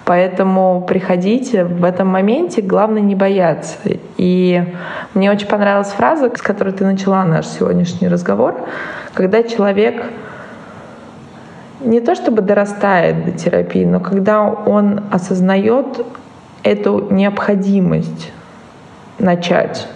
Поэтому 0.05 0.85
приходите 0.87 1.63
в 1.63 1.83
этом 1.83 2.07
моменте, 2.07 2.61
главное 2.61 3.01
не 3.01 3.15
бояться. 3.15 3.77
И 4.19 4.62
мне 5.13 5.32
очень 5.32 5.47
понравилась 5.47 5.91
фраза, 5.91 6.29
с 6.36 6.41
которой 6.41 6.73
ты 6.73 6.84
начала 6.84 7.23
наш 7.23 7.47
сегодняшний 7.47 8.10
разговор, 8.10 8.53
когда 9.13 9.43
человек 9.43 10.03
не 11.79 12.01
то 12.01 12.15
чтобы 12.15 12.41
дорастает 12.41 13.23
до 13.23 13.32
терапии, 13.32 13.86
но 13.86 14.01
когда 14.01 14.43
он 14.43 15.05
осознает 15.10 16.05
эту 16.63 17.08
необходимость 17.10 18.34
начать. 19.19 19.88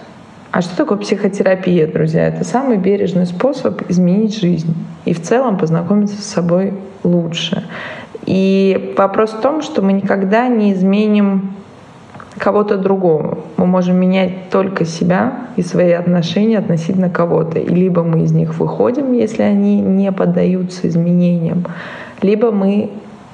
А 0.51 0.61
что 0.61 0.77
такое 0.77 0.99
психотерапия, 0.99 1.85
друзья? 1.87 2.25
Это 2.27 2.45
самый 2.45 2.77
бережный 2.77 3.25
способ 3.25 3.81
изменить 3.89 4.39
жизнь 4.39 4.73
и 5.03 5.13
в 5.13 5.21
целом 5.21 5.57
познакомиться 5.57 6.21
с 6.21 6.25
собой 6.25 6.73
лучше. 7.03 7.65
И 8.25 8.95
вопрос 8.97 9.31
в 9.31 9.41
том, 9.41 9.61
что 9.61 9.81
мы 9.81 9.91
никогда 9.91 10.47
не 10.47 10.71
изменим 10.71 11.55
кого-то 12.43 12.77
другого. 12.77 13.37
Мы 13.55 13.65
можем 13.65 13.95
менять 13.95 14.49
только 14.49 14.83
себя 14.83 15.47
и 15.55 15.61
свои 15.61 15.91
отношения 15.91 16.57
относительно 16.57 17.09
кого-то. 17.09 17.57
И 17.59 17.73
либо 17.73 18.03
мы 18.03 18.23
из 18.23 18.33
них 18.33 18.59
выходим, 18.59 19.13
если 19.13 19.43
они 19.43 19.79
не 19.79 20.11
поддаются 20.11 20.89
изменениям, 20.89 21.65
либо 22.21 22.51
мы 22.51 22.89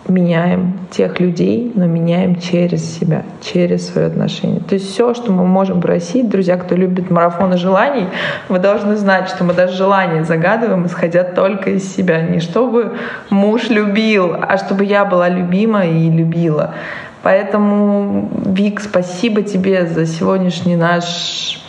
меняем 0.08 0.74
тех 0.92 1.20
людей, 1.20 1.72
но 1.74 1.88
меняем 1.88 2.36
через 2.36 3.00
себя, 3.00 3.24
через 3.42 3.88
свои 3.88 4.06
отношения. 4.06 4.60
То 4.60 4.76
есть 4.76 4.92
все, 4.92 5.16
что 5.16 5.32
мы 5.32 5.46
можем 5.46 5.82
просить, 5.82 6.30
друзья, 6.30 6.58
кто 6.58 6.76
любит 6.76 7.10
марафоны 7.10 7.58
желаний, 7.58 8.06
вы 8.48 8.60
должны 8.60 8.96
знать, 8.96 9.28
что 9.30 9.44
мы 9.44 9.54
даже 9.54 9.74
желания 9.74 10.24
загадываем, 10.24 10.86
исходя 10.86 11.24
только 11.24 11.72
из 11.72 11.96
себя. 11.96 12.22
Не 12.22 12.40
чтобы 12.40 12.94
муж 13.32 13.70
любил, 13.70 14.36
а 14.40 14.58
чтобы 14.58 14.86
я 14.86 15.04
была 15.04 15.30
любима 15.30 15.88
и 15.88 16.12
любила. 16.12 16.76
Поэтому, 17.22 18.30
Вик, 18.46 18.80
спасибо 18.82 19.42
тебе 19.42 19.86
за 19.86 20.06
сегодняшний 20.06 20.76
наш 20.76 21.62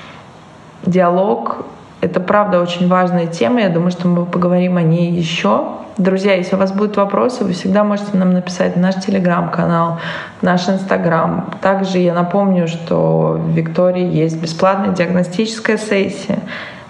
диалог. 0.84 1.64
Это 2.00 2.20
правда 2.20 2.60
очень 2.60 2.88
важная 2.88 3.26
тема. 3.26 3.60
Я 3.60 3.68
думаю, 3.68 3.90
что 3.90 4.08
мы 4.08 4.24
поговорим 4.24 4.76
о 4.76 4.82
ней 4.82 5.10
еще. 5.10 5.64
Друзья, 5.98 6.34
если 6.34 6.54
у 6.54 6.58
вас 6.58 6.72
будут 6.72 6.96
вопросы, 6.96 7.44
вы 7.44 7.52
всегда 7.52 7.84
можете 7.84 8.16
нам 8.16 8.32
написать 8.32 8.74
в 8.74 8.80
наш 8.80 8.94
телеграм-канал, 8.94 9.98
наш 10.40 10.66
инстаграм. 10.68 11.50
Также 11.60 11.98
я 11.98 12.14
напомню, 12.14 12.68
что 12.68 13.36
в 13.38 13.50
Виктории 13.50 14.06
есть 14.06 14.40
бесплатная 14.40 14.94
диагностическая 14.94 15.76
сессия. 15.76 16.38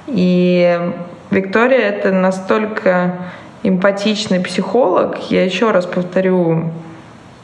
И 0.07 0.79
Виктория— 1.31 1.79
это 1.89 2.13
настолько 2.13 3.17
эмпатичный 3.65 4.39
психолог. 4.39 5.17
Я 5.31 5.45
еще 5.45 5.73
раз 5.73 5.87
повторю, 5.87 6.71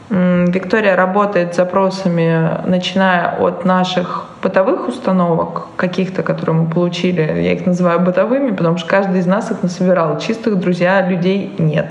Виктория 0.09 0.95
работает 0.95 1.55
с 1.55 1.57
запросами, 1.57 2.61
начиная 2.65 3.37
от 3.39 3.65
наших 3.65 4.27
бытовых 4.41 4.87
установок, 4.87 5.67
каких-то, 5.77 6.23
которые 6.23 6.63
мы 6.63 6.71
получили, 6.71 7.21
я 7.21 7.53
их 7.53 7.67
называю 7.67 7.99
бытовыми, 7.99 8.53
потому 8.53 8.79
что 8.79 8.89
каждый 8.89 9.19
из 9.19 9.27
нас 9.27 9.51
их 9.51 9.65
насобирал. 9.65 10.19
Чистых 10.19 10.61
друзья 10.61 11.05
людей 11.09 11.53
нет. 11.59 11.87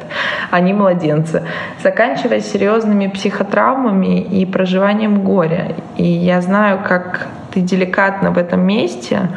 Они 0.50 0.74
младенцы. 0.74 1.44
Заканчивая 1.84 2.40
серьезными 2.40 3.08
психотравмами 3.08 4.22
и 4.22 4.46
проживанием 4.46 5.22
горя. 5.22 5.76
И 5.98 6.06
я 6.06 6.40
знаю, 6.40 6.80
как 6.88 7.28
ты 7.54 7.60
деликатно 7.60 8.32
в 8.32 8.38
этом 8.38 8.62
месте, 8.62 9.30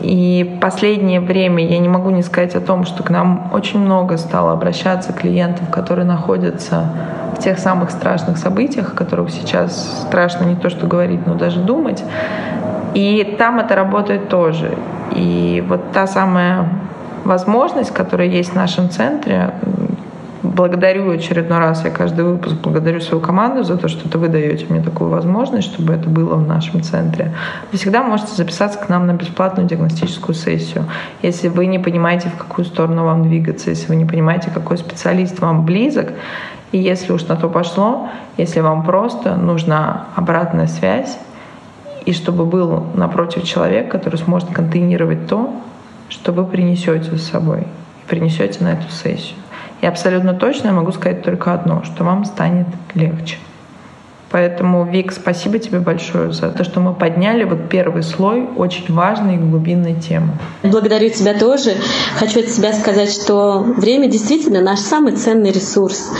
и 0.00 0.58
последнее 0.60 1.20
время 1.20 1.66
я 1.66 1.78
не 1.78 1.88
могу 1.88 2.10
не 2.10 2.22
сказать 2.22 2.54
о 2.54 2.60
том, 2.60 2.84
что 2.84 3.02
к 3.02 3.10
нам 3.10 3.50
очень 3.52 3.80
много 3.80 4.18
стало 4.18 4.52
обращаться 4.52 5.12
клиентов, 5.12 5.70
которые 5.70 6.04
находятся 6.04 6.84
в 7.34 7.42
тех 7.42 7.58
самых 7.58 7.90
страшных 7.90 8.38
событиях, 8.38 8.92
о 8.92 8.96
которых 8.96 9.30
сейчас 9.30 10.04
страшно 10.06 10.44
не 10.44 10.56
то 10.56 10.70
что 10.70 10.86
говорить, 10.86 11.26
но 11.26 11.34
даже 11.34 11.60
думать. 11.60 12.02
И 12.94 13.36
там 13.38 13.58
это 13.58 13.74
работает 13.74 14.28
тоже. 14.28 14.76
И 15.14 15.64
вот 15.68 15.92
та 15.92 16.06
самая 16.06 16.68
возможность, 17.24 17.92
которая 17.92 18.28
есть 18.28 18.50
в 18.50 18.54
нашем 18.54 18.90
центре, 18.90 19.52
благодарю 20.50 21.10
очередной 21.10 21.58
раз, 21.58 21.84
я 21.84 21.90
каждый 21.90 22.24
выпуск 22.24 22.56
благодарю 22.62 23.00
свою 23.00 23.22
команду 23.22 23.64
за 23.64 23.76
то, 23.76 23.88
что 23.88 24.18
вы 24.18 24.28
даете 24.28 24.66
мне 24.68 24.82
такую 24.82 25.10
возможность, 25.10 25.68
чтобы 25.68 25.94
это 25.94 26.08
было 26.08 26.34
в 26.34 26.46
нашем 26.46 26.82
центре. 26.82 27.32
Вы 27.72 27.78
всегда 27.78 28.02
можете 28.02 28.34
записаться 28.34 28.78
к 28.78 28.88
нам 28.88 29.06
на 29.06 29.12
бесплатную 29.12 29.68
диагностическую 29.68 30.34
сессию. 30.34 30.84
Если 31.22 31.48
вы 31.48 31.66
не 31.66 31.78
понимаете, 31.78 32.28
в 32.28 32.36
какую 32.36 32.64
сторону 32.64 33.04
вам 33.04 33.22
двигаться, 33.22 33.70
если 33.70 33.88
вы 33.88 33.96
не 33.96 34.04
понимаете, 34.04 34.50
какой 34.50 34.78
специалист 34.78 35.40
вам 35.40 35.64
близок, 35.64 36.12
и 36.72 36.78
если 36.78 37.12
уж 37.12 37.26
на 37.26 37.36
то 37.36 37.48
пошло, 37.48 38.08
если 38.36 38.60
вам 38.60 38.84
просто 38.84 39.36
нужна 39.36 40.06
обратная 40.14 40.66
связь, 40.66 41.18
и 42.04 42.12
чтобы 42.12 42.46
был 42.46 42.86
напротив 42.94 43.44
человек, 43.44 43.90
который 43.90 44.16
сможет 44.16 44.50
контейнировать 44.50 45.26
то, 45.26 45.52
что 46.08 46.32
вы 46.32 46.44
принесете 46.44 47.16
с 47.16 47.30
собой, 47.30 47.66
принесете 48.08 48.62
на 48.62 48.74
эту 48.74 48.88
сессию. 48.90 49.36
И 49.80 49.86
абсолютно 49.86 50.34
точно 50.34 50.68
я 50.68 50.72
могу 50.72 50.92
сказать 50.92 51.22
только 51.22 51.52
одно, 51.52 51.82
что 51.84 52.04
вам 52.04 52.24
станет 52.24 52.66
легче. 52.94 53.36
Поэтому, 54.30 54.84
Вик, 54.84 55.12
спасибо 55.12 55.58
тебе 55.58 55.78
большое 55.78 56.32
за 56.32 56.50
то, 56.50 56.64
что 56.64 56.80
мы 56.80 56.94
подняли 56.94 57.44
вот 57.44 57.68
первый 57.68 58.02
слой 58.02 58.48
очень 58.56 58.92
важной 58.92 59.36
и 59.36 59.38
глубинной 59.38 59.94
темы. 59.94 60.30
Благодарю 60.64 61.10
тебя 61.10 61.34
тоже. 61.34 61.74
Хочу 62.16 62.40
от 62.40 62.48
себя 62.48 62.72
сказать, 62.72 63.10
что 63.12 63.60
время 63.60 64.08
действительно 64.08 64.60
наш 64.60 64.80
самый 64.80 65.12
ценный 65.12 65.52
ресурс. 65.52 66.10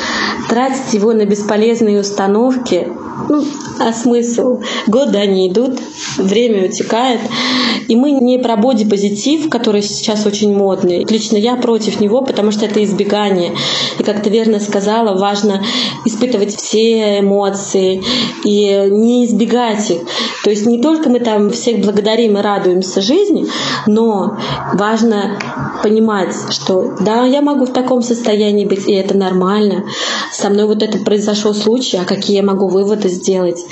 Тратить 0.49 0.95
его 0.95 1.13
на 1.13 1.25
бесполезные 1.25 2.01
установки, 2.01 2.87
ну, 3.29 3.45
а 3.81 3.93
смысл? 3.93 4.61
Годы 4.87 5.19
они 5.19 5.49
идут, 5.49 5.79
время 6.19 6.67
утекает. 6.67 7.21
И 7.89 7.97
мы 7.97 8.13
не 8.13 8.39
про 8.39 8.57
бодипозитив, 8.57 9.49
который 9.49 9.83
сейчас 9.83 10.27
очень 10.27 10.55
модный. 10.57 11.05
Лично 11.05 11.37
я 11.37 11.57
против 11.57 12.01
него, 12.01 12.23
потому 12.23 12.51
что 12.51 12.67
это 12.67 12.83
избегание. 12.85 13.53
И, 13.99 14.03
как 14.03 14.23
ты 14.23 14.31
верно 14.31 14.61
сказала, 14.61 15.19
важно 15.19 15.65
испытывать 16.05 16.55
все 16.57 17.21
эмоции 17.21 18.03
и 18.45 18.89
не 18.91 19.27
избегать 19.27 19.91
их. 19.91 20.03
То 20.45 20.51
есть 20.51 20.67
не 20.67 20.81
только 20.81 21.09
мы 21.09 21.21
там 21.21 21.51
всех 21.51 21.81
благодарим 21.81 22.39
и 22.39 22.41
радуемся 22.41 23.01
жизни, 23.01 23.47
но 23.87 24.39
важно 24.75 25.39
понимать, 25.83 26.35
что 26.51 26.97
да, 27.01 27.25
я 27.25 27.43
могу 27.43 27.67
в 27.67 27.73
таком 27.73 28.03
состоянии 28.03 28.65
быть, 28.65 28.87
и 28.87 28.93
это 28.93 29.17
нормально. 29.17 29.85
со 30.33 30.51
мной 30.51 30.67
вот 30.67 30.83
это 30.83 30.99
произошел 30.99 31.55
случай, 31.55 31.97
а 31.97 32.05
какие 32.05 32.37
я 32.37 32.43
могу 32.43 32.69
выводы 32.69 33.09
сделать. 33.09 33.65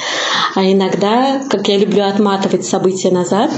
А 0.55 0.65
иногда, 0.65 1.41
как 1.51 1.69
я 1.69 1.79
люблю 1.79 2.05
отматывать 2.05 2.65
события 2.65 3.11
назад, 3.11 3.51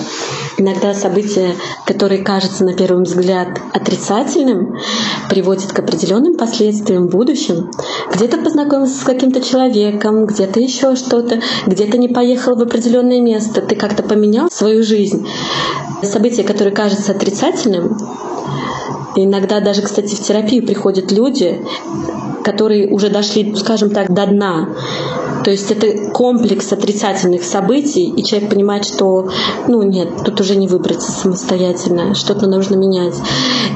иногда 0.59 0.95
события, 0.95 1.55
которые 1.87 2.23
кажутся 2.23 2.65
на 2.65 2.75
первый 2.75 3.05
взгляд 3.05 3.49
отрицательным, 3.73 4.77
приводят 5.29 5.73
к 5.73 5.79
определенным 5.79 6.37
последствиям 6.37 7.09
в 7.09 7.11
будущем. 7.11 7.71
Где-то 8.15 8.39
познакомился 8.39 9.01
с 9.01 9.05
каким-то 9.05 9.41
человеком, 9.41 10.27
где-то 10.27 10.61
еще 10.61 10.97
что-то, 10.97 11.41
где-то 11.67 11.99
не 11.99 12.09
поехал 12.09 12.57
в 12.57 12.63
определенное 12.63 13.21
место, 13.21 13.63
ты 13.63 13.77
как-то 13.77 14.03
поменял 14.03 14.51
свою 14.51 14.83
жизнь. 14.83 15.27
События, 16.03 16.45
которые 16.45 16.75
кажутся 16.75 17.13
отрицательным, 17.13 17.97
иногда 19.17 19.61
даже, 19.61 19.83
кстати, 19.83 20.15
в 20.15 20.21
терапию 20.21 20.65
приходят 20.67 21.11
люди, 21.11 21.65
которые 22.47 22.86
уже 22.86 23.11
дошли, 23.11 23.57
скажем 23.57 23.90
так, 23.90 24.14
до 24.14 24.24
дна. 24.24 24.68
То 25.42 25.51
есть 25.51 25.72
это 25.72 26.12
комплекс 26.12 26.72
отрицательных 26.72 27.42
событий, 27.42 28.09
и 28.16 28.22
человек 28.22 28.51
понимает, 28.51 28.84
что, 28.84 29.28
ну 29.66 29.82
нет, 29.82 30.11
тут 30.24 30.40
уже 30.40 30.55
не 30.55 30.68
выбраться 30.68 31.11
самостоятельно, 31.11 32.14
что-то 32.14 32.47
нужно 32.47 32.76
менять. 32.76 33.14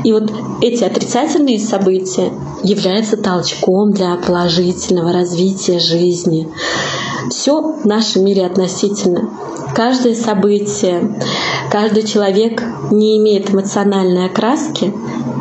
И 0.05 0.13
вот 0.13 0.31
эти 0.63 0.85
отрицательные 0.85 1.59
события 1.59 2.31
являются 2.63 3.17
толчком 3.17 3.91
для 3.91 4.15
положительного 4.15 5.13
развития 5.13 5.81
жизни. 5.81 6.49
Все 7.29 7.61
в 7.61 7.85
нашем 7.85 8.25
мире 8.25 8.47
относительно. 8.47 9.31
Каждое 9.75 10.15
событие, 10.15 11.21
каждый 11.73 12.05
человек 12.05 12.63
не 12.93 13.19
имеет 13.19 13.53
эмоциональной 13.53 14.27
окраски, 14.27 14.95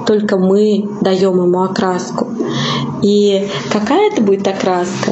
только 0.08 0.38
мы 0.38 0.90
даем 1.02 1.40
ему 1.44 1.62
окраску. 1.62 2.28
И 3.02 3.50
какая 3.72 4.12
это 4.12 4.22
будет 4.22 4.48
окраска? 4.48 5.12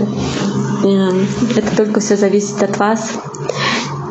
Эм, 0.83 1.27
это 1.55 1.75
только 1.75 1.99
все 1.99 2.15
зависит 2.15 2.61
от 2.61 2.77
вас. 2.77 3.13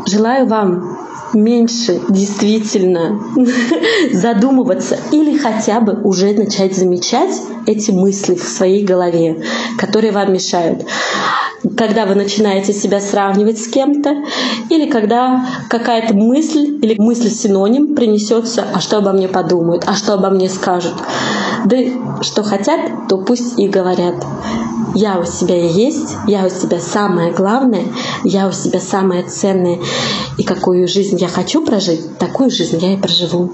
Желаю 0.07 0.47
вам 0.47 0.99
меньше 1.35 2.01
действительно 2.09 3.21
задумываться 4.13 4.97
или 5.13 5.37
хотя 5.37 5.81
бы 5.81 6.01
уже 6.03 6.33
начать 6.33 6.77
замечать 6.77 7.35
эти 7.67 7.91
мысли 7.91 8.35
в 8.35 8.43
своей 8.43 8.85
голове, 8.85 9.43
которые 9.79 10.13
вам 10.13 10.33
мешают 10.33 10.85
когда 11.77 12.07
вы 12.07 12.15
начинаете 12.15 12.73
себя 12.73 13.01
сравнивать 13.01 13.59
с 13.59 13.69
кем-то, 13.69 14.25
или 14.71 14.89
когда 14.89 15.47
какая-то 15.69 16.15
мысль 16.15 16.79
или 16.83 17.01
мысль-синоним 17.01 17.95
принесется, 17.95 18.65
а 18.73 18.81
что 18.81 18.99
обо 18.99 19.13
мне 19.13 19.29
подумают, 19.29 19.85
а 19.87 19.95
что 19.95 20.15
обо 20.15 20.31
мне 20.31 20.49
скажут. 20.49 20.95
Да 21.67 21.77
что 22.21 22.45
хотят, 22.45 23.09
то 23.09 23.19
пусть 23.19 23.59
и 23.59 23.67
говорят. 23.67 24.25
Я 24.95 25.19
у 25.19 25.25
себя 25.25 25.57
есть, 25.57 26.15
я 26.29 26.47
у 26.47 26.49
себя 26.49 26.79
самое 26.79 27.33
главное, 27.33 27.83
я 28.23 28.47
у 28.47 28.53
себя 28.53 28.79
самое 28.79 29.25
ценное. 29.25 29.81
И 30.39 30.45
какую 30.45 30.87
жизнь 30.87 31.17
я 31.19 31.27
хочу 31.27 31.65
прожить, 31.65 32.19
такую 32.19 32.51
жизнь 32.51 32.79
я 32.81 32.95
и 32.95 32.97
проживу. 32.97 33.51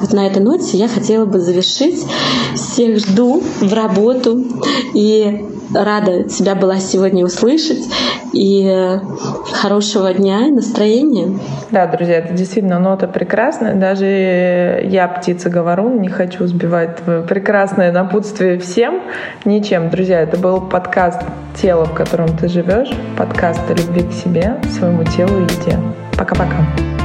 Вот 0.00 0.12
на 0.12 0.28
этой 0.28 0.40
ноте 0.40 0.78
я 0.78 0.86
хотела 0.86 1.24
бы 1.24 1.40
завершить. 1.40 2.06
Всех 2.54 2.98
жду 3.00 3.42
в 3.60 3.72
работу 3.72 4.44
и 4.94 5.44
рада 5.74 6.22
тебя 6.22 6.54
была 6.54 6.78
сегодня 6.78 7.24
услышать. 7.24 7.82
И 8.38 9.00
хорошего 9.54 10.12
дня 10.12 10.48
и 10.48 10.50
настроения. 10.50 11.38
Да, 11.70 11.86
друзья, 11.86 12.18
это 12.18 12.34
действительно 12.34 12.78
нота 12.78 13.08
прекрасная. 13.08 13.74
Даже 13.74 14.06
я, 14.84 15.08
птица 15.08 15.48
говорун, 15.48 16.02
не 16.02 16.08
хочу 16.08 16.46
сбивать 16.46 16.96
твое 16.96 17.22
прекрасное 17.22 17.90
напутствие 17.92 18.58
всем 18.58 19.00
ничем. 19.46 19.88
Друзья, 19.88 20.20
это 20.20 20.36
был 20.36 20.60
подкаст 20.60 21.22
«Тело, 21.60 21.86
в 21.86 21.94
котором 21.94 22.36
ты 22.36 22.48
живешь», 22.48 22.90
подкаст 23.16 23.62
о 23.70 23.74
любви 23.74 24.02
к 24.02 24.12
себе, 24.12 24.56
своему 24.70 25.04
телу 25.04 25.40
и 25.40 25.42
еде. 25.42 25.78
Пока-пока. 26.18 26.95